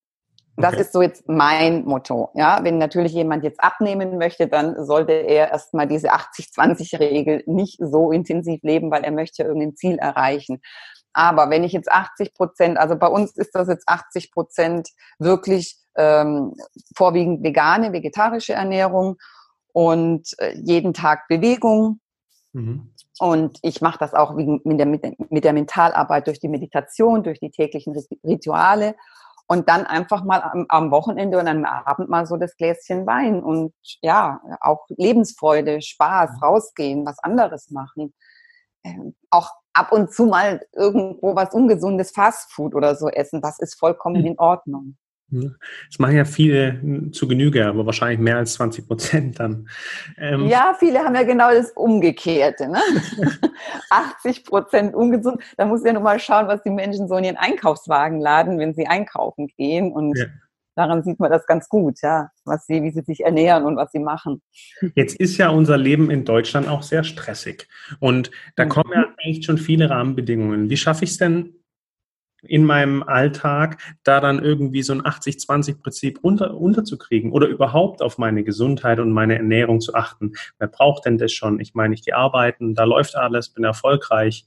Das 0.57 0.75
okay. 0.75 0.83
ist 0.83 0.93
so 0.93 1.01
jetzt 1.01 1.29
mein 1.29 1.85
Motto. 1.85 2.31
Ja, 2.35 2.63
wenn 2.63 2.77
natürlich 2.77 3.13
jemand 3.13 3.43
jetzt 3.43 3.63
abnehmen 3.63 4.19
möchte, 4.19 4.49
dann 4.49 4.85
sollte 4.85 5.13
er 5.13 5.51
erstmal 5.51 5.89
diese 5.89 6.13
80-20-Regel 6.13 7.45
nicht 7.47 7.79
so 7.81 8.13
intensiv 8.13 8.61
leben, 8.63 8.91
weil 8.91 9.03
er 9.03 9.13
möchte 9.13 9.45
irgendein 9.45 9.77
Ziel 9.77 9.97
erreichen. 9.99 10.61
Aber 11.15 11.51
wenn 11.51 11.65
ich 11.65 11.73
jetzt 11.73 11.91
80 11.91 12.35
Prozent, 12.35 12.79
also 12.79 12.97
bei 12.97 13.07
uns 13.07 13.37
ist 13.37 13.55
das 13.55 13.69
jetzt 13.69 13.89
80 13.89 14.31
Prozent 14.31 14.89
wirklich 15.19 15.79
ähm, 15.97 16.55
vorwiegend 16.97 17.43
vegane, 17.43 17.93
vegetarische 17.93 18.53
Ernährung 18.53 19.17
und 19.73 20.29
äh, 20.39 20.55
jeden 20.57 20.93
Tag 20.93 21.29
Bewegung. 21.29 22.01
Mhm. 22.53 22.93
Und 23.19 23.59
ich 23.63 23.81
mache 23.81 23.99
das 23.99 24.15
auch 24.15 24.35
mit 24.35 24.81
der, 24.81 24.87
mit 24.87 25.45
der 25.45 25.53
Mentalarbeit 25.53 26.27
durch 26.27 26.41
die 26.41 26.49
Meditation, 26.49 27.23
durch 27.23 27.41
die 27.41 27.51
täglichen 27.51 27.95
Rituale 28.25 28.95
und 29.47 29.69
dann 29.69 29.87
einfach 29.87 30.25
mal 30.25 30.41
am, 30.41 30.67
am, 30.69 30.91
Wochenende 30.91 31.39
und 31.39 31.49
am 31.49 31.65
Abend 31.65 32.09
mal 32.09 32.27
so 32.27 32.37
das 32.37 32.57
Gläschen 32.57 33.07
Wein 33.07 33.43
und 33.43 33.75
ja, 34.01 34.41
auch 34.61 34.87
Lebensfreude, 34.89 35.83
Spaß, 35.83 36.43
rausgehen, 36.43 37.05
was 37.05 37.19
anderes 37.19 37.71
machen. 37.71 38.15
Ähm, 38.85 39.15
auch 39.31 39.51
ab 39.75 39.93
und 39.93 40.13
zu 40.13 40.27
mal 40.27 40.61
irgendwo 40.73 41.35
was 41.35 41.55
Ungesundes, 41.55 42.11
Fastfood 42.11 42.75
oder 42.75 42.97
so 42.97 43.09
essen, 43.09 43.41
das 43.41 43.59
ist 43.59 43.79
vollkommen 43.79 44.17
hm. 44.17 44.27
in 44.27 44.39
Ordnung. 44.39 44.97
Das 45.33 45.99
machen 45.99 46.17
ja 46.17 46.25
viele 46.25 47.11
zu 47.13 47.27
Genüge, 47.27 47.67
aber 47.67 47.87
wahrscheinlich 47.87 48.19
mehr 48.19 48.37
als 48.37 48.55
20 48.55 48.87
Prozent 48.87 49.41
dann. 49.41 49.69
Ähm 50.19 50.47
ja, 50.47 50.77
viele 50.79 50.99
haben 50.99 51.15
ja 51.15 51.23
genau 51.23 51.51
das 51.51 51.71
Umgekehrte. 51.71 52.69
Ne? 52.69 52.81
80 53.91 54.45
Prozent 54.45 54.95
ungesund. 54.95 55.43
Da 55.57 55.65
muss 55.65 55.85
ja 55.85 55.93
nur 55.93 56.03
mal 56.03 56.19
schauen, 56.19 56.49
was 56.49 56.63
die 56.63 56.71
Menschen 56.71 57.09
so 57.09 57.17
in 57.17 57.25
ihren 57.25 57.37
Einkaufswagen 57.37 58.21
laden, 58.21 58.59
wenn 58.59 58.75
sie 58.75 58.87
einkaufen 58.87 59.49
gehen. 59.57 59.93
Und 59.93 60.19
ja. 60.19 60.27
daran 60.75 61.03
sieht 61.03 61.19
man 61.19 61.31
das 61.31 61.47
ganz 61.47 61.69
gut, 61.71 62.03
ja, 62.03 62.29
was 62.45 62.67
sie, 62.67 62.83
wie 62.83 62.91
sie 62.91 63.03
sich 63.03 63.21
ernähren 63.21 63.65
und 63.65 63.77
was 63.77 63.91
sie 63.91 64.01
machen. 64.01 64.43
Jetzt 64.95 65.17
ist 65.17 65.39
ja 65.39 65.49
unser 65.49 65.79
Leben 65.79 66.11
in 66.11 66.27
Deutschland 66.27 66.69
auch 66.69 66.83
sehr 66.83 67.05
stressig. 67.05 67.69
Und 68.01 68.31
da 68.57 68.67
mhm. 68.67 68.69
kommen 68.69 68.93
ja 68.95 69.07
echt 69.19 69.47
schon 69.47 69.57
viele 69.57 69.89
Rahmenbedingungen. 69.89 70.69
Wie 70.69 70.77
schaffe 70.77 71.05
ich 71.05 71.13
es 71.13 71.17
denn 71.17 71.55
in 72.43 72.65
meinem 72.65 73.03
Alltag, 73.03 73.79
da 74.03 74.21
dann 74.21 74.43
irgendwie 74.43 74.83
so 74.83 74.93
ein 74.93 75.03
80-20-Prinzip 75.03 76.19
unter, 76.23 76.57
unterzukriegen 76.57 77.33
oder 77.33 77.47
überhaupt 77.47 78.03
auf 78.03 78.19
meine 78.19 78.43
Gesundheit 78.45 78.99
und 78.99 79.13
meine 79.13 79.37
Ernährung 79.37 79.81
zu 79.81 79.95
achten. 79.95 80.33
Wer 80.59 80.69
braucht 80.69 81.07
denn 81.07 81.19
das 81.19 81.33
schon? 81.33 81.61
Ich 81.61 81.75
meine, 81.75 81.95
ich 81.95 82.05
gehe 82.05 82.17
arbeiten, 82.17 82.75
da 82.75 82.85
läuft 82.85 83.17
alles, 83.17 83.51
bin 83.51 83.65
erfolgreich. 83.65 84.47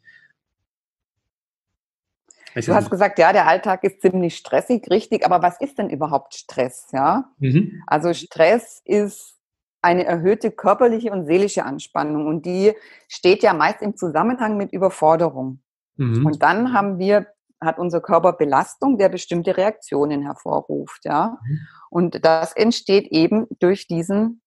Du 2.56 2.74
hast 2.74 2.90
gesagt, 2.90 3.20
ja, 3.20 3.34
der 3.34 3.48
Alltag 3.48 3.84
ist 3.84 4.02
ziemlich 4.02 4.38
stressig, 4.38 4.90
richtig, 4.90 5.26
aber 5.26 5.42
was 5.42 5.60
ist 5.60 5.78
denn 5.78 5.90
überhaupt 5.90 6.36
Stress? 6.36 6.88
Ja? 6.94 7.32
Mhm. 7.40 7.84
Also 7.86 8.14
Stress 8.14 8.82
ist 8.86 9.36
eine 9.82 10.06
erhöhte 10.06 10.52
körperliche 10.52 11.12
und 11.12 11.26
seelische 11.26 11.66
Anspannung 11.66 12.28
und 12.28 12.46
die 12.46 12.74
steht 13.08 13.44
ja 13.44 13.54
meist 13.54 13.82
im 13.82 13.96
Zusammenhang 13.98 14.58
mit 14.58 14.72
Überforderung. 14.72 15.60
Mhm. 15.98 16.26
Und 16.26 16.42
dann 16.42 16.74
haben 16.74 16.98
wir, 16.98 17.28
hat 17.66 17.80
unser 17.80 18.02
Körper 18.02 18.34
Belastung, 18.34 18.98
der 18.98 19.10
bestimmte 19.10 19.58
Reaktionen 19.58 20.22
hervorruft, 20.22 21.04
ja. 21.04 21.38
Mhm. 21.44 21.60
Und 21.90 22.26
das 22.26 22.54
entsteht 22.54 23.08
eben 23.08 23.48
durch 23.60 23.88
diesen 23.88 24.42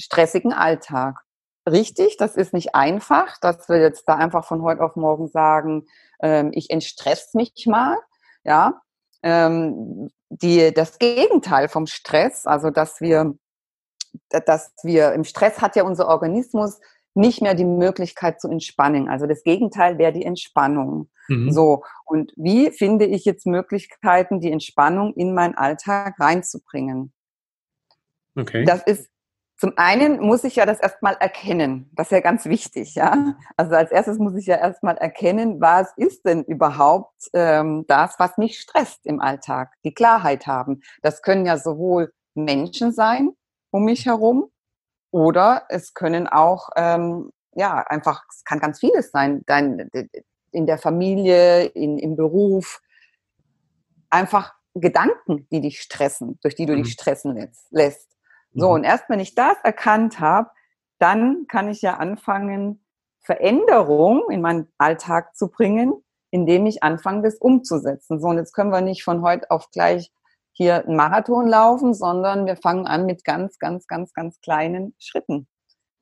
stressigen 0.00 0.52
Alltag. 0.52 1.20
Richtig, 1.68 2.16
das 2.16 2.36
ist 2.36 2.52
nicht 2.52 2.74
einfach, 2.74 3.38
dass 3.40 3.68
wir 3.68 3.80
jetzt 3.80 4.04
da 4.06 4.16
einfach 4.16 4.44
von 4.44 4.62
heute 4.62 4.82
auf 4.82 4.96
morgen 4.96 5.28
sagen, 5.28 5.86
ähm, 6.20 6.50
ich 6.54 6.70
entstress 6.70 7.34
mich 7.34 7.66
mal, 7.66 7.96
ja. 8.44 8.80
Ähm, 9.22 10.10
die, 10.30 10.72
das 10.72 10.98
Gegenteil 10.98 11.68
vom 11.68 11.86
Stress, 11.86 12.46
also 12.46 12.70
dass 12.70 13.00
wir, 13.00 13.34
dass 14.30 14.72
wir 14.82 15.12
im 15.12 15.24
Stress 15.24 15.60
hat 15.60 15.76
ja 15.76 15.82
unser 15.82 16.08
Organismus 16.08 16.80
nicht 17.14 17.42
mehr 17.42 17.54
die 17.54 17.64
Möglichkeit 17.64 18.40
zu 18.40 18.48
entspannen. 18.48 19.08
Also 19.08 19.26
das 19.26 19.42
Gegenteil 19.42 19.98
wäre 19.98 20.12
die 20.12 20.24
Entspannung. 20.24 21.10
Mhm. 21.28 21.50
So. 21.50 21.82
Und 22.04 22.32
wie 22.36 22.70
finde 22.70 23.06
ich 23.06 23.24
jetzt 23.24 23.46
Möglichkeiten, 23.46 24.40
die 24.40 24.52
Entspannung 24.52 25.14
in 25.14 25.34
meinen 25.34 25.54
Alltag 25.54 26.18
reinzubringen? 26.18 27.12
Okay. 28.36 28.64
Das 28.64 28.82
ist 28.84 29.10
zum 29.60 29.74
einen 29.76 30.20
muss 30.20 30.44
ich 30.44 30.56
ja 30.56 30.64
das 30.64 30.80
erstmal 30.80 31.16
erkennen. 31.20 31.90
Das 31.92 32.06
ist 32.06 32.12
ja 32.12 32.20
ganz 32.20 32.46
wichtig, 32.46 32.94
ja. 32.94 33.34
Also 33.58 33.74
als 33.74 33.90
erstes 33.90 34.18
muss 34.18 34.34
ich 34.34 34.46
ja 34.46 34.56
erstmal 34.56 34.96
erkennen, 34.96 35.60
was 35.60 35.92
ist 35.98 36.24
denn 36.24 36.44
überhaupt 36.44 37.28
ähm, 37.34 37.84
das, 37.86 38.14
was 38.18 38.38
mich 38.38 38.58
stresst 38.58 39.04
im 39.04 39.20
Alltag. 39.20 39.74
Die 39.84 39.92
Klarheit 39.92 40.46
haben. 40.46 40.80
Das 41.02 41.20
können 41.20 41.44
ja 41.44 41.58
sowohl 41.58 42.10
Menschen 42.34 42.92
sein 42.92 43.32
um 43.70 43.84
mich 43.84 44.06
herum 44.06 44.50
oder 45.10 45.64
es 45.68 45.94
können 45.94 46.26
auch, 46.26 46.70
ähm, 46.76 47.30
ja, 47.54 47.84
einfach, 47.88 48.24
es 48.30 48.44
kann 48.44 48.60
ganz 48.60 48.78
vieles 48.78 49.10
sein. 49.10 49.42
Dein, 49.46 49.90
in 50.52 50.66
der 50.66 50.78
Familie, 50.78 51.64
in, 51.64 51.98
im 51.98 52.16
Beruf. 52.16 52.80
Einfach 54.08 54.54
Gedanken, 54.74 55.48
die 55.50 55.60
dich 55.60 55.80
stressen, 55.80 56.38
durch 56.42 56.54
die 56.54 56.66
du 56.66 56.74
dich 56.74 56.86
mhm. 56.86 56.90
stressen 56.90 57.50
lässt. 57.70 58.16
So, 58.52 58.68
mhm. 58.68 58.74
und 58.74 58.84
erst 58.84 59.08
wenn 59.08 59.20
ich 59.20 59.34
das 59.34 59.56
erkannt 59.62 60.20
habe, 60.20 60.50
dann 60.98 61.46
kann 61.48 61.68
ich 61.68 61.82
ja 61.82 61.94
anfangen, 61.94 62.84
Veränderung 63.20 64.30
in 64.30 64.40
meinen 64.40 64.68
Alltag 64.78 65.36
zu 65.36 65.48
bringen, 65.48 65.92
indem 66.30 66.66
ich 66.66 66.82
anfange, 66.82 67.22
das 67.22 67.36
umzusetzen. 67.36 68.20
So, 68.20 68.28
und 68.28 68.38
jetzt 68.38 68.52
können 68.52 68.70
wir 68.70 68.80
nicht 68.80 69.04
von 69.04 69.22
heute 69.22 69.50
auf 69.50 69.70
gleich 69.70 70.12
hier 70.60 70.84
einen 70.84 70.94
Marathon 70.94 71.48
laufen, 71.48 71.94
sondern 71.94 72.44
wir 72.44 72.54
fangen 72.54 72.86
an 72.86 73.06
mit 73.06 73.24
ganz, 73.24 73.58
ganz, 73.58 73.86
ganz, 73.86 74.12
ganz 74.12 74.42
kleinen 74.42 74.94
Schritten. 74.98 75.48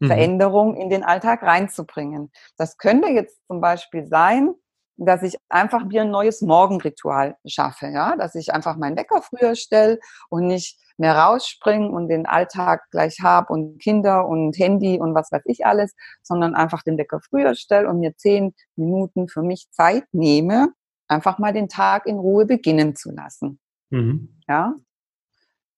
Mhm. 0.00 0.06
Veränderung 0.08 0.74
in 0.74 0.90
den 0.90 1.04
Alltag 1.04 1.44
reinzubringen. 1.44 2.32
Das 2.56 2.76
könnte 2.76 3.08
jetzt 3.08 3.38
zum 3.46 3.60
Beispiel 3.60 4.08
sein, 4.08 4.52
dass 4.96 5.22
ich 5.22 5.36
einfach 5.48 5.84
mir 5.84 6.02
ein 6.02 6.10
neues 6.10 6.42
Morgenritual 6.42 7.36
schaffe, 7.46 7.86
ja, 7.86 8.16
dass 8.16 8.34
ich 8.34 8.52
einfach 8.52 8.76
meinen 8.76 8.96
Wecker 8.96 9.22
früher 9.22 9.54
stelle 9.54 10.00
und 10.28 10.48
nicht 10.48 10.76
mehr 10.96 11.16
rausspringen 11.16 11.90
und 11.90 12.08
den 12.08 12.26
Alltag 12.26 12.82
gleich 12.90 13.20
habe 13.22 13.52
und 13.52 13.78
Kinder 13.80 14.26
und 14.26 14.58
Handy 14.58 14.98
und 14.98 15.14
was 15.14 15.30
weiß 15.30 15.42
ich 15.44 15.66
alles, 15.66 15.94
sondern 16.24 16.56
einfach 16.56 16.82
den 16.82 16.98
Wecker 16.98 17.20
früher 17.20 17.54
stelle 17.54 17.88
und 17.88 18.00
mir 18.00 18.16
zehn 18.16 18.56
Minuten 18.74 19.28
für 19.28 19.42
mich 19.42 19.70
Zeit 19.70 20.02
nehme, 20.10 20.72
einfach 21.06 21.38
mal 21.38 21.52
den 21.52 21.68
Tag 21.68 22.06
in 22.06 22.18
Ruhe 22.18 22.44
beginnen 22.44 22.96
zu 22.96 23.12
lassen. 23.12 23.60
Mhm. 23.90 24.40
Ja, 24.48 24.74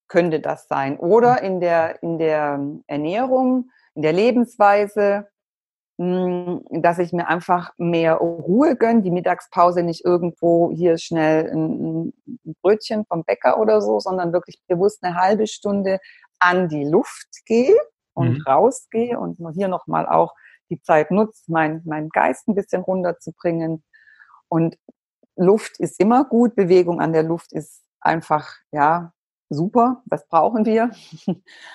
könnte 0.08 0.40
das 0.40 0.68
sein. 0.68 0.98
Oder 0.98 1.42
in 1.42 1.60
der, 1.60 2.02
in 2.02 2.18
der 2.18 2.60
Ernährung, 2.86 3.70
in 3.94 4.02
der 4.02 4.12
Lebensweise, 4.12 5.28
hm, 5.98 6.64
dass 6.70 6.98
ich 6.98 7.12
mir 7.12 7.28
einfach 7.28 7.72
mehr 7.78 8.14
Ruhe 8.16 8.76
gönne, 8.76 9.02
die 9.02 9.10
Mittagspause 9.10 9.82
nicht 9.82 10.04
irgendwo 10.04 10.70
hier 10.72 10.98
schnell 10.98 11.50
ein, 11.50 12.12
Brötchen 12.62 13.04
vom 13.06 13.24
Bäcker 13.24 13.58
oder 13.58 13.80
so, 13.80 14.00
sondern 14.00 14.32
wirklich 14.32 14.60
bewusst 14.66 15.02
eine 15.02 15.14
halbe 15.14 15.46
Stunde 15.46 15.98
an 16.38 16.68
die 16.68 16.84
Luft 16.84 17.28
gehe 17.46 17.76
und 18.14 18.38
mhm. 18.38 18.42
rausgehe 18.46 19.18
und 19.18 19.38
hier 19.54 19.68
nochmal 19.68 20.06
auch 20.06 20.34
die 20.70 20.80
Zeit 20.80 21.10
nutze, 21.10 21.42
mein, 21.48 21.82
meinen 21.84 22.08
Geist 22.08 22.48
ein 22.48 22.54
bisschen 22.54 22.82
runterzubringen. 22.82 23.84
Und 24.48 24.76
Luft 25.36 25.78
ist 25.78 26.00
immer 26.00 26.24
gut, 26.24 26.54
Bewegung 26.56 27.00
an 27.00 27.12
der 27.12 27.22
Luft 27.22 27.52
ist 27.52 27.82
einfach, 28.00 28.48
ja, 28.72 29.12
super, 29.50 30.02
das 30.06 30.26
brauchen 30.28 30.64
wir. 30.64 30.90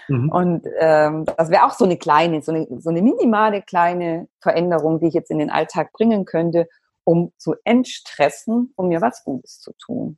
Mhm. 0.07 0.29
Und 0.29 0.67
ähm, 0.79 1.25
das 1.37 1.49
wäre 1.49 1.65
auch 1.65 1.73
so 1.73 1.83
eine 1.83 1.97
kleine, 1.97 2.41
so 2.41 2.51
eine, 2.51 2.67
so 2.79 2.89
eine 2.89 3.01
minimale 3.01 3.61
kleine 3.61 4.27
Veränderung, 4.39 4.99
die 4.99 5.07
ich 5.07 5.13
jetzt 5.13 5.31
in 5.31 5.39
den 5.39 5.49
Alltag 5.49 5.91
bringen 5.93 6.25
könnte, 6.25 6.67
um 7.03 7.33
zu 7.37 7.55
entstressen, 7.63 8.71
um 8.75 8.87
mir 8.87 9.01
was 9.01 9.23
Gutes 9.23 9.59
zu 9.59 9.73
tun. 9.83 10.17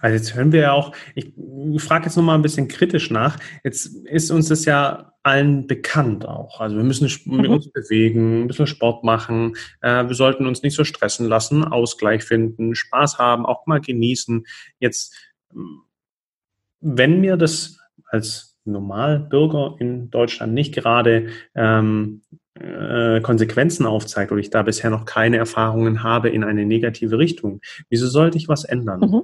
Also 0.00 0.16
jetzt 0.16 0.34
hören 0.34 0.52
wir 0.52 0.60
ja 0.60 0.72
auch, 0.72 0.92
ich 1.14 1.32
frage 1.78 2.04
jetzt 2.04 2.16
nochmal 2.16 2.36
ein 2.36 2.42
bisschen 2.42 2.68
kritisch 2.68 3.10
nach. 3.10 3.38
Jetzt 3.64 3.86
ist 4.06 4.30
uns 4.30 4.48
das 4.48 4.64
ja 4.64 5.12
allen 5.22 5.66
bekannt 5.66 6.26
auch. 6.26 6.60
Also 6.60 6.76
wir 6.76 6.84
müssen 6.84 7.08
mhm. 7.24 7.50
uns 7.50 7.70
bewegen, 7.70 8.42
ein 8.42 8.46
bisschen 8.48 8.66
Sport 8.66 9.04
machen. 9.04 9.54
Äh, 9.80 10.08
wir 10.08 10.14
sollten 10.14 10.46
uns 10.46 10.62
nicht 10.62 10.74
so 10.74 10.84
stressen 10.84 11.26
lassen, 11.26 11.64
Ausgleich 11.64 12.24
finden, 12.24 12.74
Spaß 12.74 13.18
haben, 13.18 13.46
auch 13.46 13.66
mal 13.66 13.80
genießen. 13.80 14.44
Jetzt 14.78 15.14
wenn 16.80 17.20
mir 17.20 17.36
das 17.36 17.78
als 18.06 18.58
Normalbürger 18.64 19.76
in 19.78 20.10
Deutschland 20.10 20.52
nicht 20.52 20.74
gerade 20.74 21.28
ähm, 21.54 22.22
äh, 22.54 23.20
Konsequenzen 23.20 23.86
aufzeigt 23.86 24.30
oder 24.30 24.40
ich 24.40 24.50
da 24.50 24.62
bisher 24.62 24.90
noch 24.90 25.04
keine 25.04 25.38
Erfahrungen 25.38 26.02
habe 26.02 26.28
in 26.28 26.44
eine 26.44 26.64
negative 26.64 27.18
Richtung, 27.18 27.60
wieso 27.88 28.06
sollte 28.06 28.38
ich 28.38 28.48
was 28.48 28.64
ändern? 28.64 29.00
Mhm. 29.00 29.22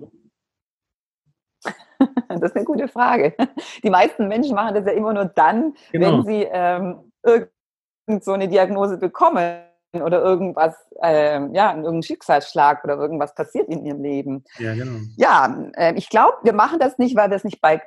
Das 2.29 2.51
ist 2.51 2.57
eine 2.57 2.65
gute 2.65 2.87
Frage. 2.87 3.35
Die 3.83 3.91
meisten 3.91 4.29
Menschen 4.29 4.55
machen 4.55 4.73
das 4.73 4.87
ja 4.87 4.93
immer 4.93 5.13
nur 5.13 5.25
dann, 5.25 5.75
genau. 5.91 6.19
wenn 6.19 6.25
sie 6.27 6.47
ähm, 6.49 7.11
irgend 7.25 8.23
so 8.23 8.33
eine 8.33 8.47
Diagnose 8.47 8.99
bekommen 8.99 9.63
oder 9.93 10.23
irgendwas, 10.23 10.75
ähm, 11.03 11.55
ja, 11.55 11.71
irgendein 11.71 12.03
Schicksalsschlag 12.03 12.85
oder 12.85 12.97
irgendwas 12.97 13.35
passiert 13.35 13.69
in 13.69 13.85
ihrem 13.85 14.03
Leben. 14.03 14.45
Ja, 14.59 14.75
genau. 14.75 15.01
Ja, 15.17 15.71
äh, 15.77 15.95
ich 15.95 16.11
glaube, 16.11 16.37
wir 16.43 16.53
machen 16.53 16.79
das 16.79 16.99
nicht, 16.99 17.17
weil 17.17 17.31
wir 17.31 17.37
es 17.37 17.45
nicht 17.45 17.61
bei, 17.61 17.83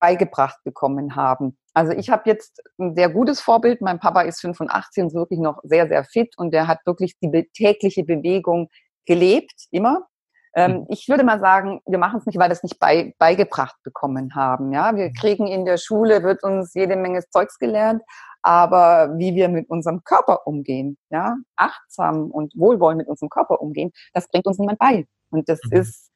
beigebracht 0.00 0.58
bekommen 0.64 1.16
haben. 1.16 1.56
Also 1.74 1.92
ich 1.92 2.10
habe 2.10 2.24
jetzt 2.26 2.62
ein 2.78 2.94
sehr 2.94 3.08
gutes 3.08 3.40
Vorbild. 3.40 3.80
Mein 3.80 4.00
Papa 4.00 4.22
ist 4.22 4.40
85 4.40 5.02
und 5.02 5.08
ist 5.08 5.14
wirklich 5.14 5.40
noch 5.40 5.60
sehr, 5.62 5.88
sehr 5.88 6.04
fit 6.04 6.36
und 6.36 6.52
der 6.52 6.66
hat 6.66 6.80
wirklich 6.84 7.18
die 7.20 7.48
tägliche 7.54 8.04
Bewegung 8.04 8.68
gelebt, 9.06 9.66
immer. 9.70 10.06
Ähm, 10.54 10.72
mhm. 10.72 10.86
ich 10.90 11.08
würde 11.08 11.24
mal 11.24 11.40
sagen, 11.40 11.80
wir 11.86 11.98
machen 11.98 12.18
es 12.18 12.26
nicht, 12.26 12.38
weil 12.38 12.50
wir 12.50 12.52
es 12.52 12.62
nicht 12.62 12.78
bei, 12.78 13.14
beigebracht 13.18 13.76
bekommen 13.84 14.34
haben. 14.34 14.72
Ja, 14.72 14.94
wir 14.94 15.08
mhm. 15.08 15.14
kriegen 15.14 15.46
in 15.46 15.64
der 15.64 15.78
Schule, 15.78 16.22
wird 16.22 16.42
uns 16.42 16.74
jede 16.74 16.96
Menge 16.96 17.24
Zeugs 17.30 17.58
gelernt, 17.58 18.02
aber 18.42 19.18
wie 19.18 19.34
wir 19.34 19.48
mit 19.48 19.70
unserem 19.70 20.02
Körper 20.04 20.46
umgehen, 20.46 20.98
ja, 21.10 21.36
achtsam 21.56 22.30
und 22.30 22.52
wohlwollend 22.56 22.98
mit 22.98 23.08
unserem 23.08 23.30
Körper 23.30 23.60
umgehen, 23.60 23.92
das 24.12 24.28
bringt 24.28 24.46
uns 24.46 24.58
niemand 24.58 24.78
bei. 24.78 25.06
Und 25.30 25.48
das 25.48 25.60
mhm. 25.64 25.78
ist 25.78 26.10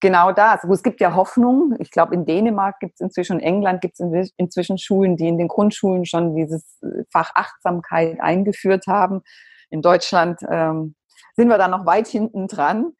genau 0.00 0.32
das. 0.32 0.64
Es 0.64 0.82
gibt 0.82 1.00
ja 1.00 1.14
Hoffnung. 1.14 1.74
Ich 1.78 1.90
glaube, 1.90 2.14
in 2.14 2.24
Dänemark 2.24 2.78
gibt 2.80 2.94
es 2.94 3.00
inzwischen, 3.00 3.40
in 3.40 3.46
England 3.46 3.80
gibt 3.80 3.98
es 4.00 4.32
inzwischen 4.36 4.78
Schulen, 4.78 5.16
die 5.16 5.28
in 5.28 5.38
den 5.38 5.48
Grundschulen 5.48 6.04
schon 6.04 6.34
dieses 6.34 6.78
Fach 7.10 7.32
Achtsamkeit 7.34 8.20
eingeführt 8.20 8.86
haben. 8.86 9.22
In 9.70 9.82
Deutschland 9.82 10.40
ähm, 10.48 10.94
sind 11.34 11.48
wir 11.48 11.58
da 11.58 11.68
noch 11.68 11.86
weit 11.86 12.08
hinten 12.08 12.46
dran. 12.46 12.92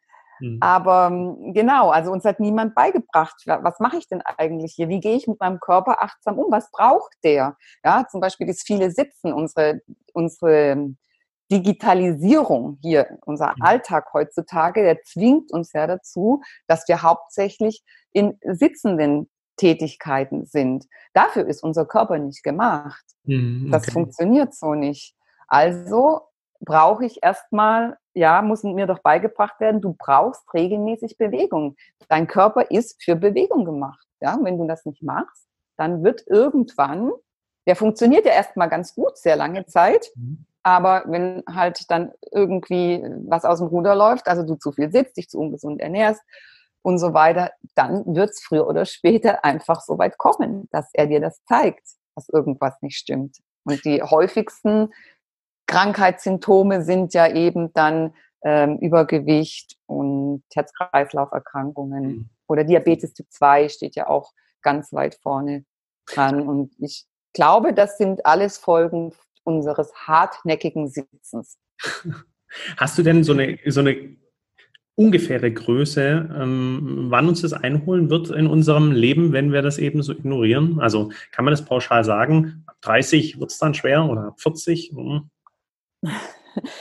Mhm. 0.42 0.58
Aber 0.60 1.08
ähm, 1.12 1.54
genau, 1.54 1.90
also 1.90 2.10
uns 2.10 2.24
hat 2.24 2.40
niemand 2.40 2.74
beigebracht, 2.74 3.36
was 3.46 3.78
mache 3.78 3.96
ich 3.96 4.08
denn 4.08 4.22
eigentlich 4.22 4.74
hier? 4.74 4.88
Wie 4.88 4.98
gehe 4.98 5.16
ich 5.16 5.28
mit 5.28 5.38
meinem 5.38 5.60
Körper 5.60 6.02
achtsam 6.02 6.38
um? 6.38 6.50
Was 6.50 6.70
braucht 6.72 7.12
der? 7.22 7.56
Ja, 7.84 8.06
zum 8.10 8.20
Beispiel 8.20 8.48
das 8.48 8.62
viele 8.62 8.90
Sitzen, 8.90 9.32
unsere, 9.32 9.80
unsere 10.12 10.94
Digitalisierung 11.52 12.78
hier, 12.82 13.18
unser 13.24 13.54
mhm. 13.56 13.62
Alltag 13.62 14.12
heutzutage, 14.12 14.82
der 14.82 15.02
zwingt 15.02 15.52
uns 15.52 15.72
ja 15.72 15.86
dazu, 15.86 16.42
dass 16.66 16.88
wir 16.88 17.02
hauptsächlich 17.02 17.84
in 18.12 18.36
sitzenden 18.42 19.30
Tätigkeiten 19.56 20.46
sind. 20.46 20.86
Dafür 21.12 21.46
ist 21.46 21.62
unser 21.62 21.86
Körper 21.86 22.18
nicht 22.18 22.42
gemacht. 22.42 23.04
Mhm, 23.24 23.66
okay. 23.66 23.70
Das 23.70 23.92
funktioniert 23.92 24.54
so 24.54 24.74
nicht. 24.74 25.14
Also 25.46 26.22
brauche 26.64 27.04
ich 27.04 27.22
erstmal, 27.22 27.98
ja, 28.14 28.40
muss 28.42 28.62
mir 28.62 28.86
doch 28.86 29.00
beigebracht 29.00 29.60
werden, 29.60 29.80
du 29.80 29.94
brauchst 29.98 30.42
regelmäßig 30.54 31.18
Bewegung. 31.18 31.76
Dein 32.08 32.26
Körper 32.26 32.70
ist 32.70 33.02
für 33.02 33.16
Bewegung 33.16 33.64
gemacht. 33.64 34.06
Ja, 34.20 34.38
wenn 34.42 34.58
du 34.58 34.66
das 34.66 34.86
nicht 34.86 35.02
machst, 35.02 35.46
dann 35.76 36.04
wird 36.04 36.24
irgendwann, 36.26 37.10
der 37.66 37.76
funktioniert 37.76 38.24
ja 38.24 38.32
erstmal 38.32 38.68
ganz 38.68 38.94
gut, 38.94 39.18
sehr 39.18 39.36
lange 39.36 39.66
Zeit. 39.66 40.10
Mhm. 40.14 40.46
Aber 40.62 41.02
wenn 41.06 41.42
halt 41.52 41.90
dann 41.90 42.12
irgendwie 42.30 43.04
was 43.26 43.44
aus 43.44 43.58
dem 43.58 43.66
Ruder 43.66 43.96
läuft, 43.96 44.28
also 44.28 44.44
du 44.44 44.54
zu 44.54 44.70
viel 44.70 44.92
sitzt, 44.92 45.16
dich 45.16 45.28
zu 45.28 45.38
ungesund 45.40 45.80
ernährst 45.80 46.22
und 46.82 46.98
so 46.98 47.14
weiter, 47.14 47.50
dann 47.74 48.14
wird 48.14 48.30
es 48.30 48.40
früher 48.40 48.68
oder 48.68 48.84
später 48.84 49.44
einfach 49.44 49.80
so 49.80 49.98
weit 49.98 50.18
kommen, 50.18 50.68
dass 50.70 50.88
er 50.92 51.08
dir 51.08 51.20
das 51.20 51.42
zeigt, 51.44 51.84
dass 52.14 52.28
irgendwas 52.28 52.80
nicht 52.80 52.96
stimmt. 52.96 53.38
Und 53.64 53.84
die 53.84 54.02
häufigsten 54.02 54.92
Krankheitssymptome 55.72 56.82
sind 56.84 57.14
ja 57.14 57.32
eben 57.32 57.72
dann 57.72 58.12
ähm, 58.44 58.76
Übergewicht 58.78 59.78
und 59.86 60.42
Herz-Kreislauf-Erkrankungen 60.52 62.04
mhm. 62.04 62.28
oder 62.46 62.64
Diabetes 62.64 63.14
Typ 63.14 63.26
2 63.30 63.70
steht 63.70 63.96
ja 63.96 64.06
auch 64.06 64.32
ganz 64.60 64.92
weit 64.92 65.14
vorne 65.14 65.64
dran. 66.06 66.46
Und 66.46 66.74
ich 66.78 67.06
glaube, 67.32 67.72
das 67.72 67.96
sind 67.96 68.26
alles 68.26 68.58
Folgen 68.58 69.12
unseres 69.44 69.94
hartnäckigen 69.94 70.88
Sitzens. 70.88 71.58
Hast 72.76 72.98
du 72.98 73.02
denn 73.02 73.24
so 73.24 73.32
eine, 73.32 73.58
so 73.64 73.80
eine 73.80 74.16
ungefähre 74.94 75.50
Größe, 75.50 76.28
ähm, 76.38 77.06
wann 77.08 77.28
uns 77.28 77.40
das 77.40 77.54
einholen 77.54 78.10
wird 78.10 78.28
in 78.28 78.46
unserem 78.46 78.92
Leben, 78.92 79.32
wenn 79.32 79.52
wir 79.52 79.62
das 79.62 79.78
eben 79.78 80.02
so 80.02 80.12
ignorieren? 80.12 80.80
Also 80.80 81.10
kann 81.30 81.46
man 81.46 81.52
das 81.52 81.64
pauschal 81.64 82.04
sagen? 82.04 82.62
Ab 82.66 82.76
30 82.82 83.40
wird 83.40 83.50
es 83.50 83.58
dann 83.58 83.72
schwer 83.72 84.04
oder 84.04 84.26
ab 84.26 84.40
40? 84.40 84.92
Hm. 84.94 85.30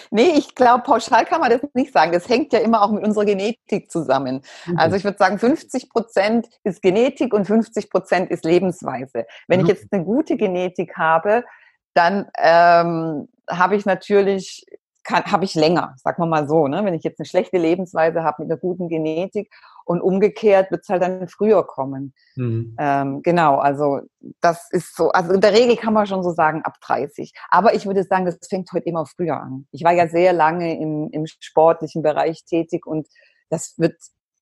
Nee, 0.10 0.34
ich 0.36 0.54
glaube, 0.54 0.84
pauschal 0.84 1.25
kann 1.25 1.40
man 1.40 1.50
das 1.50 1.62
nicht 1.74 1.94
sagen. 1.94 2.12
Das 2.12 2.28
hängt 2.28 2.51
ja 2.51 2.60
immer 2.60 2.82
auch 2.82 2.92
mit 2.92 3.06
unserer 3.06 3.24
Genetik 3.24 3.90
zusammen. 3.90 4.42
Mhm. 4.66 4.78
Also 4.78 4.98
ich 4.98 5.06
würde 5.06 5.18
sagen, 5.18 5.40
50 5.40 5.90
Prozent 5.90 6.48
ist 6.66 6.82
Genetik 6.82 7.34
und 7.34 7.46
50 7.46 7.90
Prozent 7.90 8.32
ist 8.32 8.44
Lebensweise. 8.44 9.25
Wenn 9.48 9.62
mhm. 9.62 9.66
ich 9.66 9.72
jetzt 9.72 9.88
eine 9.92 10.04
gute 10.04 10.36
Genetik 10.36 10.98
habe, 10.98 11.46
dann 11.94 12.30
ähm, 12.38 13.30
habe 13.50 13.75
ich 13.75 13.86
natürlich 13.86 14.66
habe 15.10 15.46
ich 15.46 15.55
länger, 15.55 15.96
sagen 15.98 16.22
wir 16.22 16.27
mal 16.27 16.48
so. 16.48 16.67
Ne? 16.67 16.84
Wenn 16.86 16.93
ich 16.93 17.03
jetzt 17.03 17.20
eine 17.20 17.25
schlechte 17.25 17.58
Lebensweise 17.58 18.24
habe 18.24 18.43
mit 18.43 18.51
einer 18.51 18.60
guten 18.60 18.88
Genetik 18.88 19.51
und 19.86 20.01
umgekehrt 20.01 20.72
wird 20.72 20.84
es 20.84 20.89
halt 20.89 21.01
dann 21.01 21.27
früher 21.27 21.65
kommen. 21.65 22.13
Mhm. 22.36 22.75
Ähm, 22.79 23.22
genau, 23.22 23.58
also 23.58 24.01
das 24.39 24.67
ist 24.72 24.96
so, 24.96 25.10
also 25.10 25.34
in 25.34 25.41
der 25.41 25.53
Regel 25.53 25.75
kann 25.75 25.93
man 25.93 26.05
schon 26.08 26.24
so 26.24 26.31
sagen 26.31 26.62
ab 26.63 26.75
30. 26.81 27.34
Aber 27.50 27.74
ich 27.74 27.86
würde 27.86 28.03
sagen, 28.03 28.25
das 28.25 28.38
fängt 28.48 28.72
heute 28.74 28.86
immer 28.86 29.05
früher 29.05 29.38
an. 29.38 29.67
Ich 29.72 29.84
war 29.84 29.91
ja 29.91 30.08
sehr 30.08 30.34
lange 30.34 30.79
im, 30.79 31.10
im 31.12 31.25
sportlichen 31.25 32.03
Bereich 32.03 32.46
tätig 32.46 32.86
und 32.86 33.08
das 33.50 33.75
wird 33.77 33.96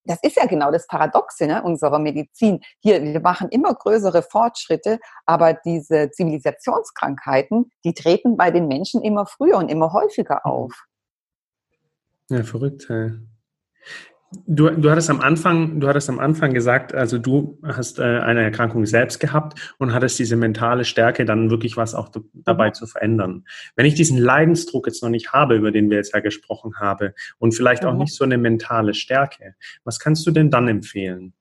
das 0.10 0.18
ist 0.24 0.38
ja 0.38 0.48
genau 0.48 0.72
das 0.72 0.88
Paradoxe 0.88 1.46
ne, 1.46 1.62
unserer 1.62 2.00
Medizin. 2.00 2.62
Hier, 2.80 3.02
wir 3.04 3.22
machen 3.22 3.48
immer 3.50 3.76
größere 3.76 4.24
Fortschritte, 4.24 5.00
aber 5.28 5.54
diese 5.54 6.10
Zivilisationskrankheiten, 6.10 7.72
die 7.86 7.94
treten 7.94 8.36
bei 8.36 8.50
den 8.50 8.68
Menschen 8.68 9.04
immer 9.04 9.28
früher 9.28 9.58
und 9.58 9.70
immer 9.70 9.94
häufiger 9.94 10.42
mhm. 10.44 10.52
auf. 10.52 10.74
Ja, 12.30 12.44
verrückt. 12.44 12.90
Hey. 12.90 13.12
Du, 14.32 14.70
du 14.70 14.92
hattest 14.92 15.10
am 15.10 15.22
Anfang, 15.22 15.80
du 15.80 15.88
hattest 15.88 16.08
am 16.08 16.20
Anfang 16.20 16.54
gesagt, 16.54 16.94
also 16.94 17.18
du 17.18 17.58
hast 17.64 17.98
äh, 17.98 18.04
eine 18.04 18.44
Erkrankung 18.44 18.86
selbst 18.86 19.20
gehabt 19.20 19.74
und 19.80 19.92
hattest 19.92 20.20
diese 20.20 20.36
mentale 20.36 20.86
Stärke, 20.86 21.26
dann 21.26 21.50
wirklich 21.50 21.78
was 21.78 21.96
auch 21.96 22.10
dabei 22.34 22.68
mhm. 22.68 22.74
zu 22.76 22.86
verändern. 22.86 23.46
Wenn 23.76 23.88
ich 23.88 23.96
diesen 23.96 24.20
Leidensdruck 24.20 24.86
jetzt 24.86 25.02
noch 25.02 25.10
nicht 25.10 25.34
habe, 25.34 25.56
über 25.56 25.72
den 25.72 25.90
wir 25.90 25.98
jetzt 25.98 26.14
ja 26.14 26.20
gesprochen 26.20 26.76
haben, 26.80 27.14
und 27.40 27.56
vielleicht 27.56 27.82
mhm. 27.82 27.90
auch 27.90 27.96
nicht 27.96 28.14
so 28.14 28.24
eine 28.24 28.38
mentale 28.38 28.94
Stärke, 28.94 29.56
was 29.84 29.98
kannst 29.98 30.28
du 30.28 30.32
denn 30.32 30.52
dann 30.52 30.68
empfehlen? 30.68 31.34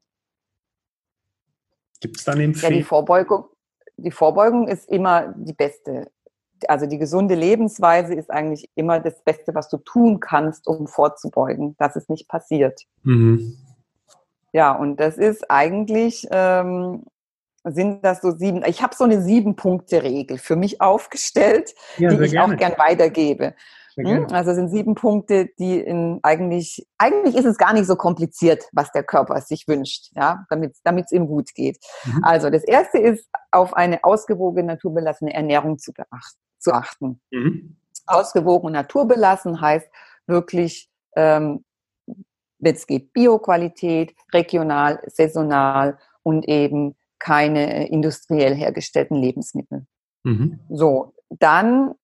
Gibt 2.00 2.16
es 2.16 2.24
dann 2.24 2.40
Empfehlungen? 2.40 2.74
Ja, 2.74 2.78
die 2.78 2.84
Vorbeugung, 2.84 3.44
die 3.98 4.12
Vorbeugung 4.12 4.66
ist 4.66 4.88
immer 4.88 5.34
die 5.36 5.52
beste 5.52 6.10
also 6.68 6.86
die 6.86 6.98
gesunde 6.98 7.34
Lebensweise 7.34 8.14
ist 8.14 8.30
eigentlich 8.30 8.70
immer 8.74 9.00
das 9.00 9.22
Beste, 9.22 9.54
was 9.54 9.68
du 9.68 9.78
tun 9.78 10.20
kannst, 10.20 10.66
um 10.66 10.86
vorzubeugen, 10.86 11.76
dass 11.78 11.96
es 11.96 12.08
nicht 12.08 12.28
passiert. 12.28 12.82
Mhm. 13.02 13.56
Ja, 14.52 14.72
und 14.72 14.98
das 14.98 15.18
ist 15.18 15.50
eigentlich, 15.50 16.26
ähm, 16.30 17.04
sind 17.64 18.04
das 18.04 18.20
so 18.20 18.30
sieben, 18.30 18.62
ich 18.66 18.82
habe 18.82 18.94
so 18.94 19.04
eine 19.04 19.20
Sieben-Punkte-Regel 19.20 20.38
für 20.38 20.56
mich 20.56 20.80
aufgestellt, 20.80 21.74
ja, 21.98 22.08
die 22.08 22.24
ich 22.24 22.32
gerne. 22.32 22.54
auch 22.54 22.56
gern 22.56 22.74
weitergebe. 22.78 23.54
Hm? 24.06 24.26
Also 24.30 24.54
sind 24.54 24.68
sieben 24.68 24.94
Punkte, 24.94 25.48
die 25.58 25.80
in 25.80 26.20
eigentlich, 26.22 26.86
eigentlich 26.98 27.34
ist 27.34 27.46
es 27.46 27.58
gar 27.58 27.72
nicht 27.72 27.86
so 27.86 27.96
kompliziert, 27.96 28.64
was 28.72 28.92
der 28.92 29.02
Körper 29.02 29.40
sich 29.40 29.66
wünscht, 29.66 30.10
ja, 30.14 30.44
damit 30.48 30.76
es 31.06 31.12
ihm 31.12 31.26
gut 31.26 31.52
geht. 31.54 31.78
Mhm. 32.04 32.22
Also 32.22 32.48
das 32.50 32.62
erste 32.64 32.98
ist, 32.98 33.26
auf 33.50 33.74
eine 33.74 34.04
ausgewogene, 34.04 34.68
naturbelassene 34.68 35.34
Ernährung 35.34 35.78
zu 35.78 35.92
beachten 35.92 36.47
zu 36.58 36.72
achten. 36.72 37.20
Mhm. 37.30 37.76
Ausgewogen 38.06 38.66
und 38.66 38.72
naturbelassen 38.72 39.60
heißt 39.60 39.88
wirklich, 40.26 40.90
ähm, 41.16 41.64
wenn 42.58 42.74
es 42.74 42.86
geht, 42.86 43.12
Bioqualität, 43.12 44.14
regional, 44.32 45.00
saisonal 45.06 45.98
und 46.22 46.48
eben 46.48 46.96
keine 47.18 47.74
äh, 47.74 47.86
industriell 47.86 48.54
hergestellten 48.54 49.16
Lebensmittel. 49.16 49.86
Mhm. 50.24 50.60
So, 50.68 51.14
dann 51.30 51.94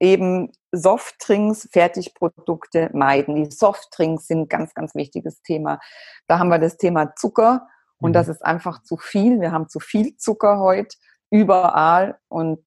eben 0.00 0.52
Softdrinks, 0.72 1.68
Fertigprodukte 1.72 2.90
meiden. 2.92 3.34
Die 3.34 3.50
Softdrinks 3.50 4.26
sind 4.26 4.42
ein 4.42 4.48
ganz, 4.48 4.74
ganz 4.74 4.94
wichtiges 4.94 5.42
Thema. 5.42 5.80
Da 6.26 6.38
haben 6.38 6.48
wir 6.48 6.58
das 6.58 6.76
Thema 6.76 7.14
Zucker 7.16 7.66
und 7.98 8.10
mhm. 8.10 8.14
das 8.14 8.28
ist 8.28 8.44
einfach 8.44 8.82
zu 8.82 8.96
viel. 8.96 9.40
Wir 9.40 9.52
haben 9.52 9.68
zu 9.68 9.80
viel 9.80 10.16
Zucker 10.16 10.60
heute 10.60 10.96
überall 11.30 12.18
und 12.28 12.60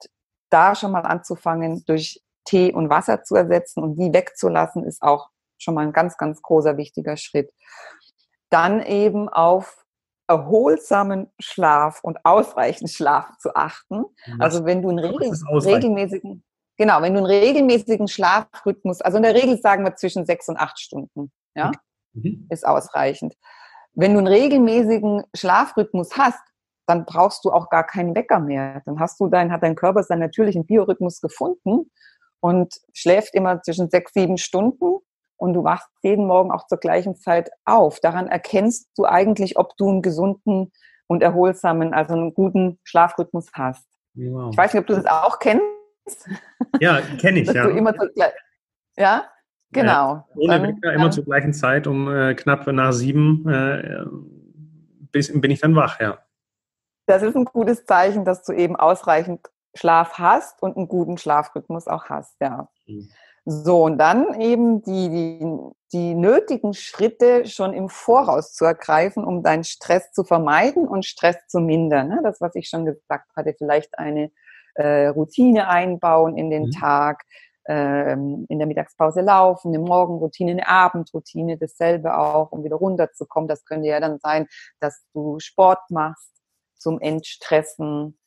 da 0.51 0.75
schon 0.75 0.91
mal 0.91 1.01
anzufangen, 1.01 1.83
durch 1.85 2.21
Tee 2.45 2.73
und 2.73 2.89
Wasser 2.89 3.23
zu 3.23 3.35
ersetzen 3.35 3.83
und 3.83 3.95
die 3.95 4.13
wegzulassen, 4.13 4.83
ist 4.83 5.01
auch 5.01 5.29
schon 5.57 5.75
mal 5.75 5.85
ein 5.85 5.93
ganz, 5.93 6.17
ganz 6.17 6.41
großer 6.41 6.77
wichtiger 6.77 7.17
Schritt. 7.17 7.51
Dann 8.49 8.81
eben 8.81 9.29
auf 9.29 9.85
erholsamen 10.27 11.31
Schlaf 11.39 11.99
und 12.03 12.19
ausreichend 12.23 12.89
Schlaf 12.89 13.37
zu 13.37 13.55
achten. 13.55 14.05
Was, 14.37 14.39
also 14.39 14.65
wenn 14.65 14.81
du 14.81 14.89
einen 14.89 14.99
regel 14.99 15.29
regelmäßigen, 15.29 16.43
genau, 16.77 17.01
wenn 17.01 17.13
du 17.13 17.19
einen 17.19 17.27
regelmäßigen 17.27 18.07
Schlafrhythmus, 18.07 19.01
also 19.01 19.17
in 19.17 19.23
der 19.23 19.35
Regel 19.35 19.59
sagen 19.59 19.83
wir 19.83 19.95
zwischen 19.95 20.25
sechs 20.25 20.47
und 20.47 20.57
acht 20.57 20.79
Stunden, 20.79 21.31
ja, 21.53 21.71
mhm. 22.13 22.47
ist 22.49 22.65
ausreichend. 22.65 23.35
Wenn 23.93 24.13
du 24.13 24.19
einen 24.19 24.27
regelmäßigen 24.27 25.23
Schlafrhythmus 25.35 26.17
hast, 26.17 26.41
dann 26.91 27.05
brauchst 27.05 27.45
du 27.45 27.51
auch 27.51 27.69
gar 27.69 27.85
keinen 27.85 28.15
Wecker 28.15 28.39
mehr. 28.39 28.81
Dann 28.85 28.99
hast 28.99 29.17
du 29.21 29.27
dein, 29.27 29.49
hat 29.49 29.63
dein 29.63 29.75
Körper 29.75 30.03
seinen 30.03 30.19
natürlichen 30.19 30.65
Biorhythmus 30.65 31.21
gefunden 31.21 31.89
und 32.41 32.75
schläft 32.93 33.33
immer 33.33 33.61
zwischen 33.61 33.89
sechs, 33.89 34.11
sieben 34.11 34.37
Stunden 34.37 34.97
und 35.37 35.53
du 35.53 35.63
wachst 35.63 35.87
jeden 36.03 36.27
Morgen 36.27 36.51
auch 36.51 36.67
zur 36.67 36.79
gleichen 36.79 37.15
Zeit 37.15 37.49
auf. 37.63 38.01
Daran 38.01 38.27
erkennst 38.27 38.89
du 38.97 39.05
eigentlich, 39.05 39.57
ob 39.57 39.77
du 39.77 39.87
einen 39.87 40.01
gesunden 40.01 40.73
und 41.07 41.23
erholsamen, 41.23 41.93
also 41.93 42.13
einen 42.13 42.33
guten 42.33 42.77
Schlafrhythmus 42.83 43.47
hast. 43.53 43.87
Wow. 44.15 44.49
Ich 44.51 44.57
weiß 44.57 44.73
nicht, 44.73 44.81
ob 44.81 44.87
du 44.87 44.95
das 44.95 45.05
auch 45.05 45.39
kennst. 45.39 45.63
Ja, 46.81 46.99
kenne 47.21 47.39
ich, 47.39 47.47
ja. 47.53 47.69
ja, 48.97 49.25
genau. 49.71 50.15
Ja, 50.15 50.27
ohne 50.35 50.47
dann, 50.47 50.63
Wecker 50.63 50.93
immer 50.93 51.09
zur 51.09 51.23
gleichen 51.23 51.53
Zeit, 51.53 51.87
um 51.87 52.13
äh, 52.13 52.35
knapp 52.35 52.67
nach 52.67 52.91
sieben 52.91 53.47
äh, 53.49 54.03
bis, 55.13 55.31
bin 55.39 55.51
ich 55.51 55.61
dann 55.61 55.73
wach, 55.73 56.01
ja 56.01 56.19
das 57.11 57.23
ist 57.23 57.35
ein 57.35 57.45
gutes 57.45 57.85
Zeichen, 57.85 58.25
dass 58.25 58.43
du 58.43 58.53
eben 58.53 58.75
ausreichend 58.75 59.49
Schlaf 59.73 60.13
hast 60.17 60.61
und 60.61 60.77
einen 60.77 60.87
guten 60.87 61.17
Schlafrhythmus 61.17 61.87
auch 61.87 62.05
hast, 62.05 62.35
ja. 62.41 62.67
Mhm. 62.87 63.09
So, 63.43 63.85
und 63.85 63.97
dann 63.97 64.39
eben 64.39 64.83
die, 64.83 65.09
die, 65.09 65.57
die 65.93 66.13
nötigen 66.13 66.75
Schritte 66.75 67.47
schon 67.47 67.73
im 67.73 67.89
Voraus 67.89 68.53
zu 68.53 68.65
ergreifen, 68.65 69.23
um 69.23 69.41
deinen 69.41 69.63
Stress 69.63 70.11
zu 70.11 70.23
vermeiden 70.23 70.87
und 70.87 71.05
Stress 71.05 71.37
zu 71.47 71.59
mindern. 71.59 72.09
Ne? 72.09 72.19
Das, 72.23 72.39
was 72.39 72.53
ich 72.53 72.69
schon 72.69 72.85
gesagt 72.85 73.35
hatte, 73.35 73.55
vielleicht 73.57 73.97
eine 73.97 74.31
äh, 74.75 75.07
Routine 75.07 75.69
einbauen 75.69 76.37
in 76.37 76.51
den 76.51 76.65
mhm. 76.65 76.71
Tag, 76.71 77.23
ähm, 77.67 78.45
in 78.47 78.59
der 78.59 78.67
Mittagspause 78.67 79.21
laufen, 79.21 79.69
eine 79.69 79.79
Morgenroutine, 79.79 80.51
eine 80.51 80.67
Abendroutine, 80.67 81.57
dasselbe 81.57 82.15
auch, 82.15 82.51
um 82.51 82.63
wieder 82.63 82.75
runterzukommen. 82.75 83.47
Das 83.47 83.65
könnte 83.65 83.87
ja 83.87 83.99
dann 83.99 84.19
sein, 84.19 84.47
dass 84.79 85.03
du 85.13 85.39
Sport 85.39 85.89
machst, 85.89 86.31
zum 86.81 86.99
Entstressen. 86.99 88.17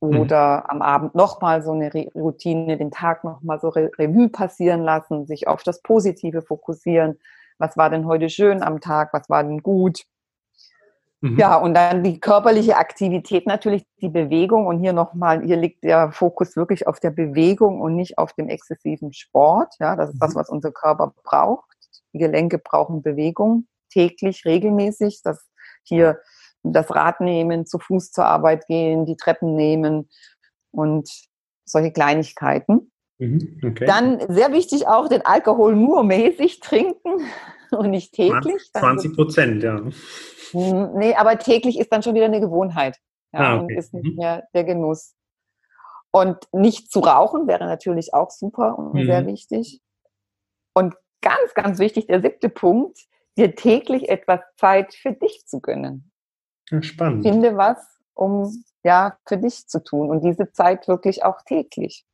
Mhm. 0.00 0.20
Oder 0.20 0.58
mhm. 0.58 0.70
am 0.70 0.82
Abend 0.82 1.14
nochmal 1.14 1.62
so 1.62 1.72
eine 1.72 1.90
Routine, 2.14 2.78
den 2.78 2.90
Tag 2.90 3.24
nochmal 3.24 3.60
so 3.60 3.68
Re 3.68 3.90
Revue 3.98 4.28
passieren 4.28 4.82
lassen, 4.82 5.26
sich 5.26 5.46
auf 5.46 5.62
das 5.62 5.82
Positive 5.82 6.42
fokussieren. 6.42 7.18
Was 7.58 7.76
war 7.76 7.90
denn 7.90 8.06
heute 8.06 8.30
schön 8.30 8.62
am 8.62 8.80
Tag? 8.80 9.12
Was 9.12 9.28
war 9.28 9.44
denn 9.44 9.62
gut? 9.62 10.04
Mhm. 11.20 11.38
Ja, 11.38 11.56
und 11.56 11.74
dann 11.74 12.02
die 12.02 12.18
körperliche 12.18 12.78
Aktivität 12.78 13.46
natürlich, 13.46 13.84
die 14.00 14.08
Bewegung. 14.08 14.66
Und 14.66 14.80
hier 14.80 14.94
nochmal, 14.94 15.42
hier 15.44 15.56
liegt 15.56 15.84
der 15.84 16.12
Fokus 16.12 16.56
wirklich 16.56 16.86
auf 16.86 16.98
der 16.98 17.10
Bewegung 17.10 17.82
und 17.82 17.94
nicht 17.94 18.16
auf 18.16 18.32
dem 18.32 18.48
exzessiven 18.48 19.12
Sport. 19.12 19.74
Ja, 19.78 19.96
das 19.96 20.10
ist 20.10 20.14
mhm. 20.14 20.20
das, 20.20 20.34
was 20.34 20.48
unser 20.48 20.72
Körper 20.72 21.12
braucht. 21.22 21.68
Die 22.14 22.18
Gelenke 22.18 22.58
brauchen 22.58 23.02
Bewegung 23.02 23.66
täglich, 23.90 24.46
regelmäßig. 24.46 25.20
Das 25.22 25.46
hier 25.82 26.18
das 26.62 26.94
Rad 26.94 27.20
nehmen, 27.20 27.66
zu 27.66 27.78
Fuß 27.78 28.12
zur 28.12 28.26
Arbeit 28.26 28.66
gehen, 28.66 29.06
die 29.06 29.16
Treppen 29.16 29.56
nehmen 29.56 30.08
und 30.70 31.10
solche 31.64 31.92
Kleinigkeiten. 31.92 32.92
Mhm, 33.18 33.60
okay. 33.64 33.86
Dann 33.86 34.20
sehr 34.28 34.52
wichtig 34.52 34.86
auch 34.86 35.08
den 35.08 35.24
Alkohol 35.24 35.76
nur 35.76 36.04
mäßig 36.04 36.60
trinken 36.60 37.20
und 37.70 37.90
nicht 37.90 38.12
täglich. 38.12 38.70
20 38.72 39.14
Prozent, 39.14 39.62
ja. 39.62 39.80
Hm, 40.52 40.94
nee, 40.94 41.14
aber 41.14 41.38
täglich 41.38 41.78
ist 41.78 41.92
dann 41.92 42.02
schon 42.02 42.14
wieder 42.14 42.24
eine 42.24 42.40
Gewohnheit. 42.40 42.96
Ja, 43.32 43.40
ah, 43.40 43.54
okay. 43.56 43.62
und 43.74 43.78
ist 43.78 43.94
nicht 43.94 44.12
mhm. 44.12 44.16
mehr 44.16 44.48
der 44.54 44.64
Genuss. 44.64 45.14
Und 46.10 46.38
nicht 46.52 46.90
zu 46.90 47.00
rauchen 47.00 47.46
wäre 47.46 47.66
natürlich 47.66 48.12
auch 48.14 48.30
super 48.30 48.76
und 48.76 48.94
mhm. 48.94 49.06
sehr 49.06 49.26
wichtig. 49.26 49.80
Und 50.74 50.94
ganz, 51.20 51.54
ganz 51.54 51.78
wichtig, 51.78 52.06
der 52.06 52.20
siebte 52.20 52.48
Punkt, 52.48 52.98
dir 53.36 53.54
täglich 53.54 54.08
etwas 54.08 54.40
Zeit 54.56 54.94
für 54.94 55.12
dich 55.12 55.46
zu 55.46 55.60
gönnen. 55.60 56.10
Ja, 56.70 56.82
spannend. 56.82 57.22
Finde 57.24 57.56
was, 57.56 57.78
um 58.14 58.64
ja 58.82 59.16
für 59.26 59.36
dich 59.36 59.66
zu 59.66 59.82
tun 59.82 60.10
und 60.10 60.24
diese 60.24 60.50
Zeit 60.52 60.88
wirklich 60.88 61.24
auch 61.24 61.42
täglich. 61.42 62.04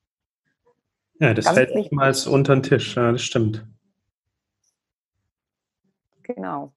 Ja, 1.21 1.33
das 1.33 1.47
Ganz 1.47 1.57
fällt 1.57 1.75
niemals 1.75 2.27
unter 2.27 2.55
den 2.55 2.63
Tisch, 2.63 2.97
ja, 2.97 3.13
das 3.13 3.23
stimmt. 3.23 3.67
Genau. 6.23 6.73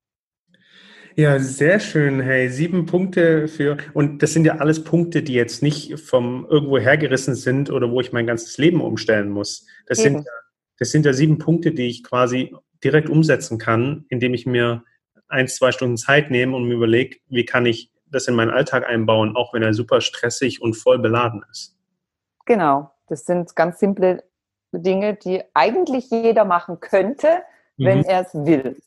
Ja, 1.16 1.38
sehr 1.40 1.82
schön. 1.82 2.22
Hey, 2.22 2.50
sieben 2.50 2.86
Punkte 2.86 3.50
für, 3.50 3.78
und 3.94 4.24
das 4.24 4.32
sind 4.32 4.46
ja 4.46 4.58
alles 4.60 4.84
Punkte, 4.84 5.22
die 5.22 5.34
jetzt 5.34 5.62
nicht 5.62 6.00
vom 6.00 6.46
irgendwo 6.50 6.78
hergerissen 6.78 7.36
sind 7.36 7.70
oder 7.72 7.92
wo 7.92 8.00
ich 8.00 8.14
mein 8.14 8.28
ganzes 8.28 8.58
Leben 8.58 8.80
umstellen 8.80 9.30
muss. 9.30 9.66
Das 9.88 9.98
sind, 9.98 10.26
das 10.78 10.92
sind 10.92 11.06
ja 11.06 11.12
sieben 11.12 11.38
Punkte, 11.38 11.74
die 11.74 11.88
ich 11.88 12.04
quasi 12.04 12.56
direkt 12.84 13.10
umsetzen 13.10 13.58
kann, 13.58 14.06
indem 14.08 14.34
ich 14.34 14.46
mir 14.46 14.84
ein, 15.30 15.48
zwei 15.48 15.72
Stunden 15.72 15.98
Zeit 15.98 16.32
nehme 16.32 16.56
und 16.56 16.66
mir 16.66 16.76
überlege, 16.76 17.18
wie 17.30 17.46
kann 17.46 17.66
ich 17.66 17.92
das 18.12 18.28
in 18.28 18.36
meinen 18.36 18.52
Alltag 18.52 18.88
einbauen, 18.88 19.36
auch 19.36 19.54
wenn 19.54 19.64
er 19.64 19.74
super 19.74 20.02
stressig 20.02 20.62
und 20.62 20.74
voll 20.74 21.00
beladen 21.00 21.44
ist. 21.52 21.78
Genau, 22.46 22.92
das 23.08 23.26
sind 23.26 23.56
ganz 23.56 23.80
simple 23.80 24.24
Dinge, 24.72 25.16
die 25.16 25.44
eigentlich 25.54 26.10
jeder 26.10 26.46
machen 26.46 26.80
könnte, 26.80 27.44
wenn 27.78 28.00
mhm. 28.00 28.06
er 28.06 28.22
es 28.22 28.34
will. 28.34 28.78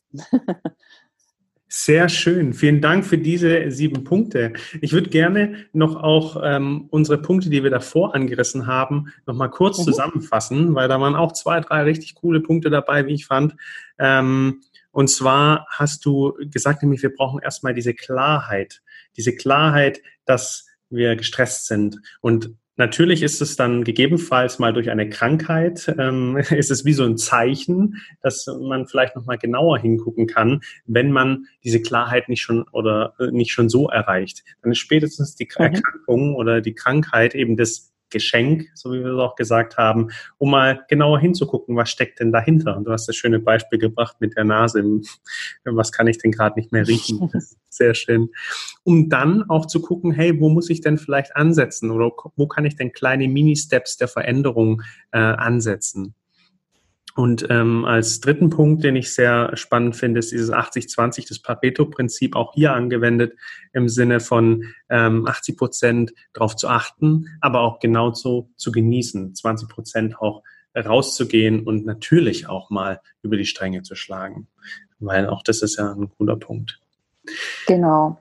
Sehr 1.75 2.07
schön. 2.07 2.53
Vielen 2.53 2.81
Dank 2.81 3.03
für 3.03 3.17
diese 3.17 3.71
sieben 3.71 4.03
Punkte. 4.03 4.53
Ich 4.79 4.93
würde 4.93 5.09
gerne 5.09 5.65
noch 5.73 5.95
auch 5.95 6.39
ähm, 6.43 6.85
unsere 6.91 7.17
Punkte, 7.17 7.49
die 7.49 7.63
wir 7.63 7.71
davor 7.71 8.13
angerissen 8.13 8.67
haben, 8.67 9.11
noch 9.25 9.33
mal 9.33 9.47
kurz 9.47 9.79
mhm. 9.79 9.83
zusammenfassen, 9.85 10.75
weil 10.75 10.87
da 10.87 11.01
waren 11.01 11.15
auch 11.15 11.31
zwei, 11.31 11.59
drei 11.61 11.81
richtig 11.81 12.13
coole 12.13 12.41
Punkte 12.41 12.69
dabei, 12.69 13.07
wie 13.07 13.15
ich 13.15 13.25
fand. 13.25 13.55
Ähm, 13.97 14.61
und 14.93 15.09
zwar 15.09 15.65
hast 15.69 16.05
du 16.05 16.33
gesagt, 16.51 16.83
nämlich 16.83 17.01
wir 17.01 17.13
brauchen 17.13 17.41
erstmal 17.41 17.73
diese 17.73 17.93
Klarheit, 17.93 18.81
diese 19.17 19.35
Klarheit, 19.35 20.01
dass 20.25 20.67
wir 20.89 21.15
gestresst 21.15 21.67
sind. 21.67 21.99
Und 22.21 22.55
Natürlich 22.75 23.21
ist 23.21 23.39
es 23.39 23.55
dann 23.55 23.83
gegebenenfalls 23.83 24.57
mal 24.57 24.73
durch 24.73 24.89
eine 24.89 25.07
Krankheit, 25.07 25.93
ähm, 25.99 26.37
ist 26.49 26.71
es 26.71 26.85
wie 26.85 26.93
so 26.93 27.03
ein 27.03 27.17
Zeichen, 27.17 28.01
dass 28.21 28.47
man 28.47 28.87
vielleicht 28.87 29.15
nochmal 29.15 29.37
genauer 29.37 29.77
hingucken 29.77 30.25
kann, 30.25 30.61
wenn 30.87 31.11
man 31.11 31.45
diese 31.63 31.83
Klarheit 31.83 32.29
nicht 32.29 32.41
schon 32.41 32.63
oder 32.71 33.13
äh, 33.19 33.29
nicht 33.29 33.51
schon 33.51 33.69
so 33.69 33.89
erreicht. 33.89 34.43
Dann 34.63 34.71
ist 34.71 34.79
spätestens 34.79 35.35
die 35.35 35.45
mhm. 35.45 35.65
Erkrankung 35.65 36.35
oder 36.35 36.61
die 36.61 36.73
Krankheit 36.73 37.35
eben 37.35 37.57
das 37.57 37.92
Geschenk, 38.13 38.69
so 38.75 38.93
wie 38.93 39.03
wir 39.03 39.13
es 39.13 39.19
auch 39.19 39.35
gesagt 39.35 39.77
haben, 39.77 40.11
um 40.37 40.51
mal 40.51 40.85
genauer 40.87 41.19
hinzugucken, 41.19 41.75
was 41.75 41.89
steckt 41.89 42.21
denn 42.21 42.31
dahinter. 42.31 42.77
Und 42.77 42.85
du 42.85 42.91
hast 42.91 43.07
das 43.07 43.17
schöne 43.17 43.39
Beispiel 43.39 43.79
gebracht 43.79 44.17
mit 44.19 44.37
der 44.37 44.45
Nase. 44.45 44.83
Was 45.65 45.91
kann 45.91 46.07
ich 46.07 46.19
denn 46.19 46.31
gerade 46.31 46.59
nicht 46.59 46.71
mehr 46.71 46.87
riechen? 46.87 47.29
Sehr 47.69 47.95
schön. 47.95 48.29
Um 48.83 49.09
dann 49.09 49.49
auch 49.49 49.65
zu 49.65 49.81
gucken, 49.81 50.11
hey, 50.11 50.39
wo 50.39 50.49
muss 50.49 50.69
ich 50.69 50.81
denn 50.81 50.97
vielleicht 50.97 51.35
ansetzen 51.35 51.89
oder 51.89 52.11
wo 52.35 52.47
kann 52.47 52.65
ich 52.65 52.75
denn 52.75 52.91
kleine 52.91 53.27
Mini-Steps 53.27 53.97
der 53.97 54.07
Veränderung 54.07 54.83
äh, 55.11 55.17
ansetzen? 55.17 56.13
Und 57.15 57.45
ähm, 57.49 57.85
als 57.85 58.21
dritten 58.21 58.49
Punkt, 58.49 58.83
den 58.83 58.95
ich 58.95 59.13
sehr 59.13 59.55
spannend 59.55 59.95
finde, 59.95 60.19
ist 60.19 60.31
dieses 60.31 60.51
80-20, 60.51 61.27
das 61.27 61.39
Pareto-Prinzip 61.39 62.35
auch 62.35 62.53
hier 62.53 62.73
angewendet 62.73 63.35
im 63.71 63.87
Sinne 63.87 64.19
von 64.19 64.65
ähm, 64.89 65.27
80 65.27 65.57
Prozent 65.57 66.13
darauf 66.33 66.55
zu 66.55 66.67
achten, 66.67 67.27
aber 67.39 67.61
auch 67.61 67.79
genauso 67.79 68.49
zu 68.55 68.71
genießen, 68.71 69.35
20 69.35 69.69
Prozent 69.69 70.19
auch 70.19 70.41
rauszugehen 70.75 71.63
und 71.63 71.85
natürlich 71.85 72.47
auch 72.47 72.71
mal 72.71 72.99
über 73.21 73.37
die 73.37 73.45
Stränge 73.45 73.83
zu 73.83 73.93
schlagen, 73.93 74.47
weil 74.99 75.27
auch 75.27 75.43
das 75.43 75.61
ist 75.61 75.77
ja 75.77 75.91
ein 75.91 76.09
cooler 76.17 76.35
Punkt. 76.35 76.79
Genau. 77.67 78.17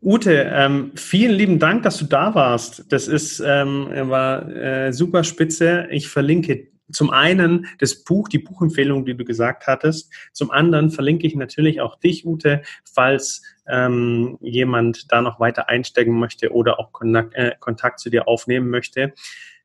Ute, 0.00 0.48
ähm, 0.52 0.92
vielen 0.94 1.32
lieben 1.32 1.58
Dank, 1.58 1.82
dass 1.82 1.98
du 1.98 2.04
da 2.04 2.34
warst. 2.34 2.84
Das 2.92 3.08
ist 3.08 3.40
ähm, 3.44 3.88
war 4.08 4.48
äh, 4.48 4.92
super 4.92 5.24
spitze. 5.24 5.88
Ich 5.90 6.08
verlinke 6.08 6.68
zum 6.90 7.10
einen 7.10 7.66
das 7.78 8.04
Buch, 8.04 8.28
die 8.28 8.38
Buchempfehlung, 8.38 9.04
die 9.04 9.16
du 9.16 9.24
gesagt 9.24 9.66
hattest. 9.66 10.12
Zum 10.32 10.50
anderen 10.50 10.90
verlinke 10.90 11.26
ich 11.26 11.34
natürlich 11.34 11.80
auch 11.80 11.98
dich, 11.98 12.26
Ute, 12.26 12.62
falls 12.92 13.42
ähm, 13.68 14.38
jemand 14.40 15.12
da 15.12 15.20
noch 15.20 15.40
weiter 15.40 15.68
einsteigen 15.68 16.18
möchte 16.18 16.52
oder 16.52 16.80
auch 16.80 16.92
Kontakt, 16.92 17.34
äh, 17.34 17.52
Kontakt 17.60 18.00
zu 18.00 18.10
dir 18.10 18.26
aufnehmen 18.26 18.70
möchte. 18.70 19.12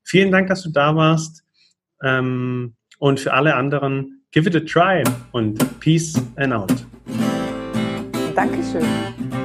Vielen 0.03 0.31
Dank, 0.31 0.47
dass 0.49 0.63
du 0.63 0.69
da 0.69 0.95
warst. 0.95 1.43
Ähm, 2.03 2.75
und 2.99 3.19
für 3.19 3.33
alle 3.33 3.55
anderen, 3.55 4.23
give 4.31 4.49
it 4.49 4.55
a 4.55 4.59
try 4.59 5.03
und 5.31 5.79
peace 5.79 6.21
and 6.35 6.53
out. 6.53 6.85
Dankeschön. 8.35 9.42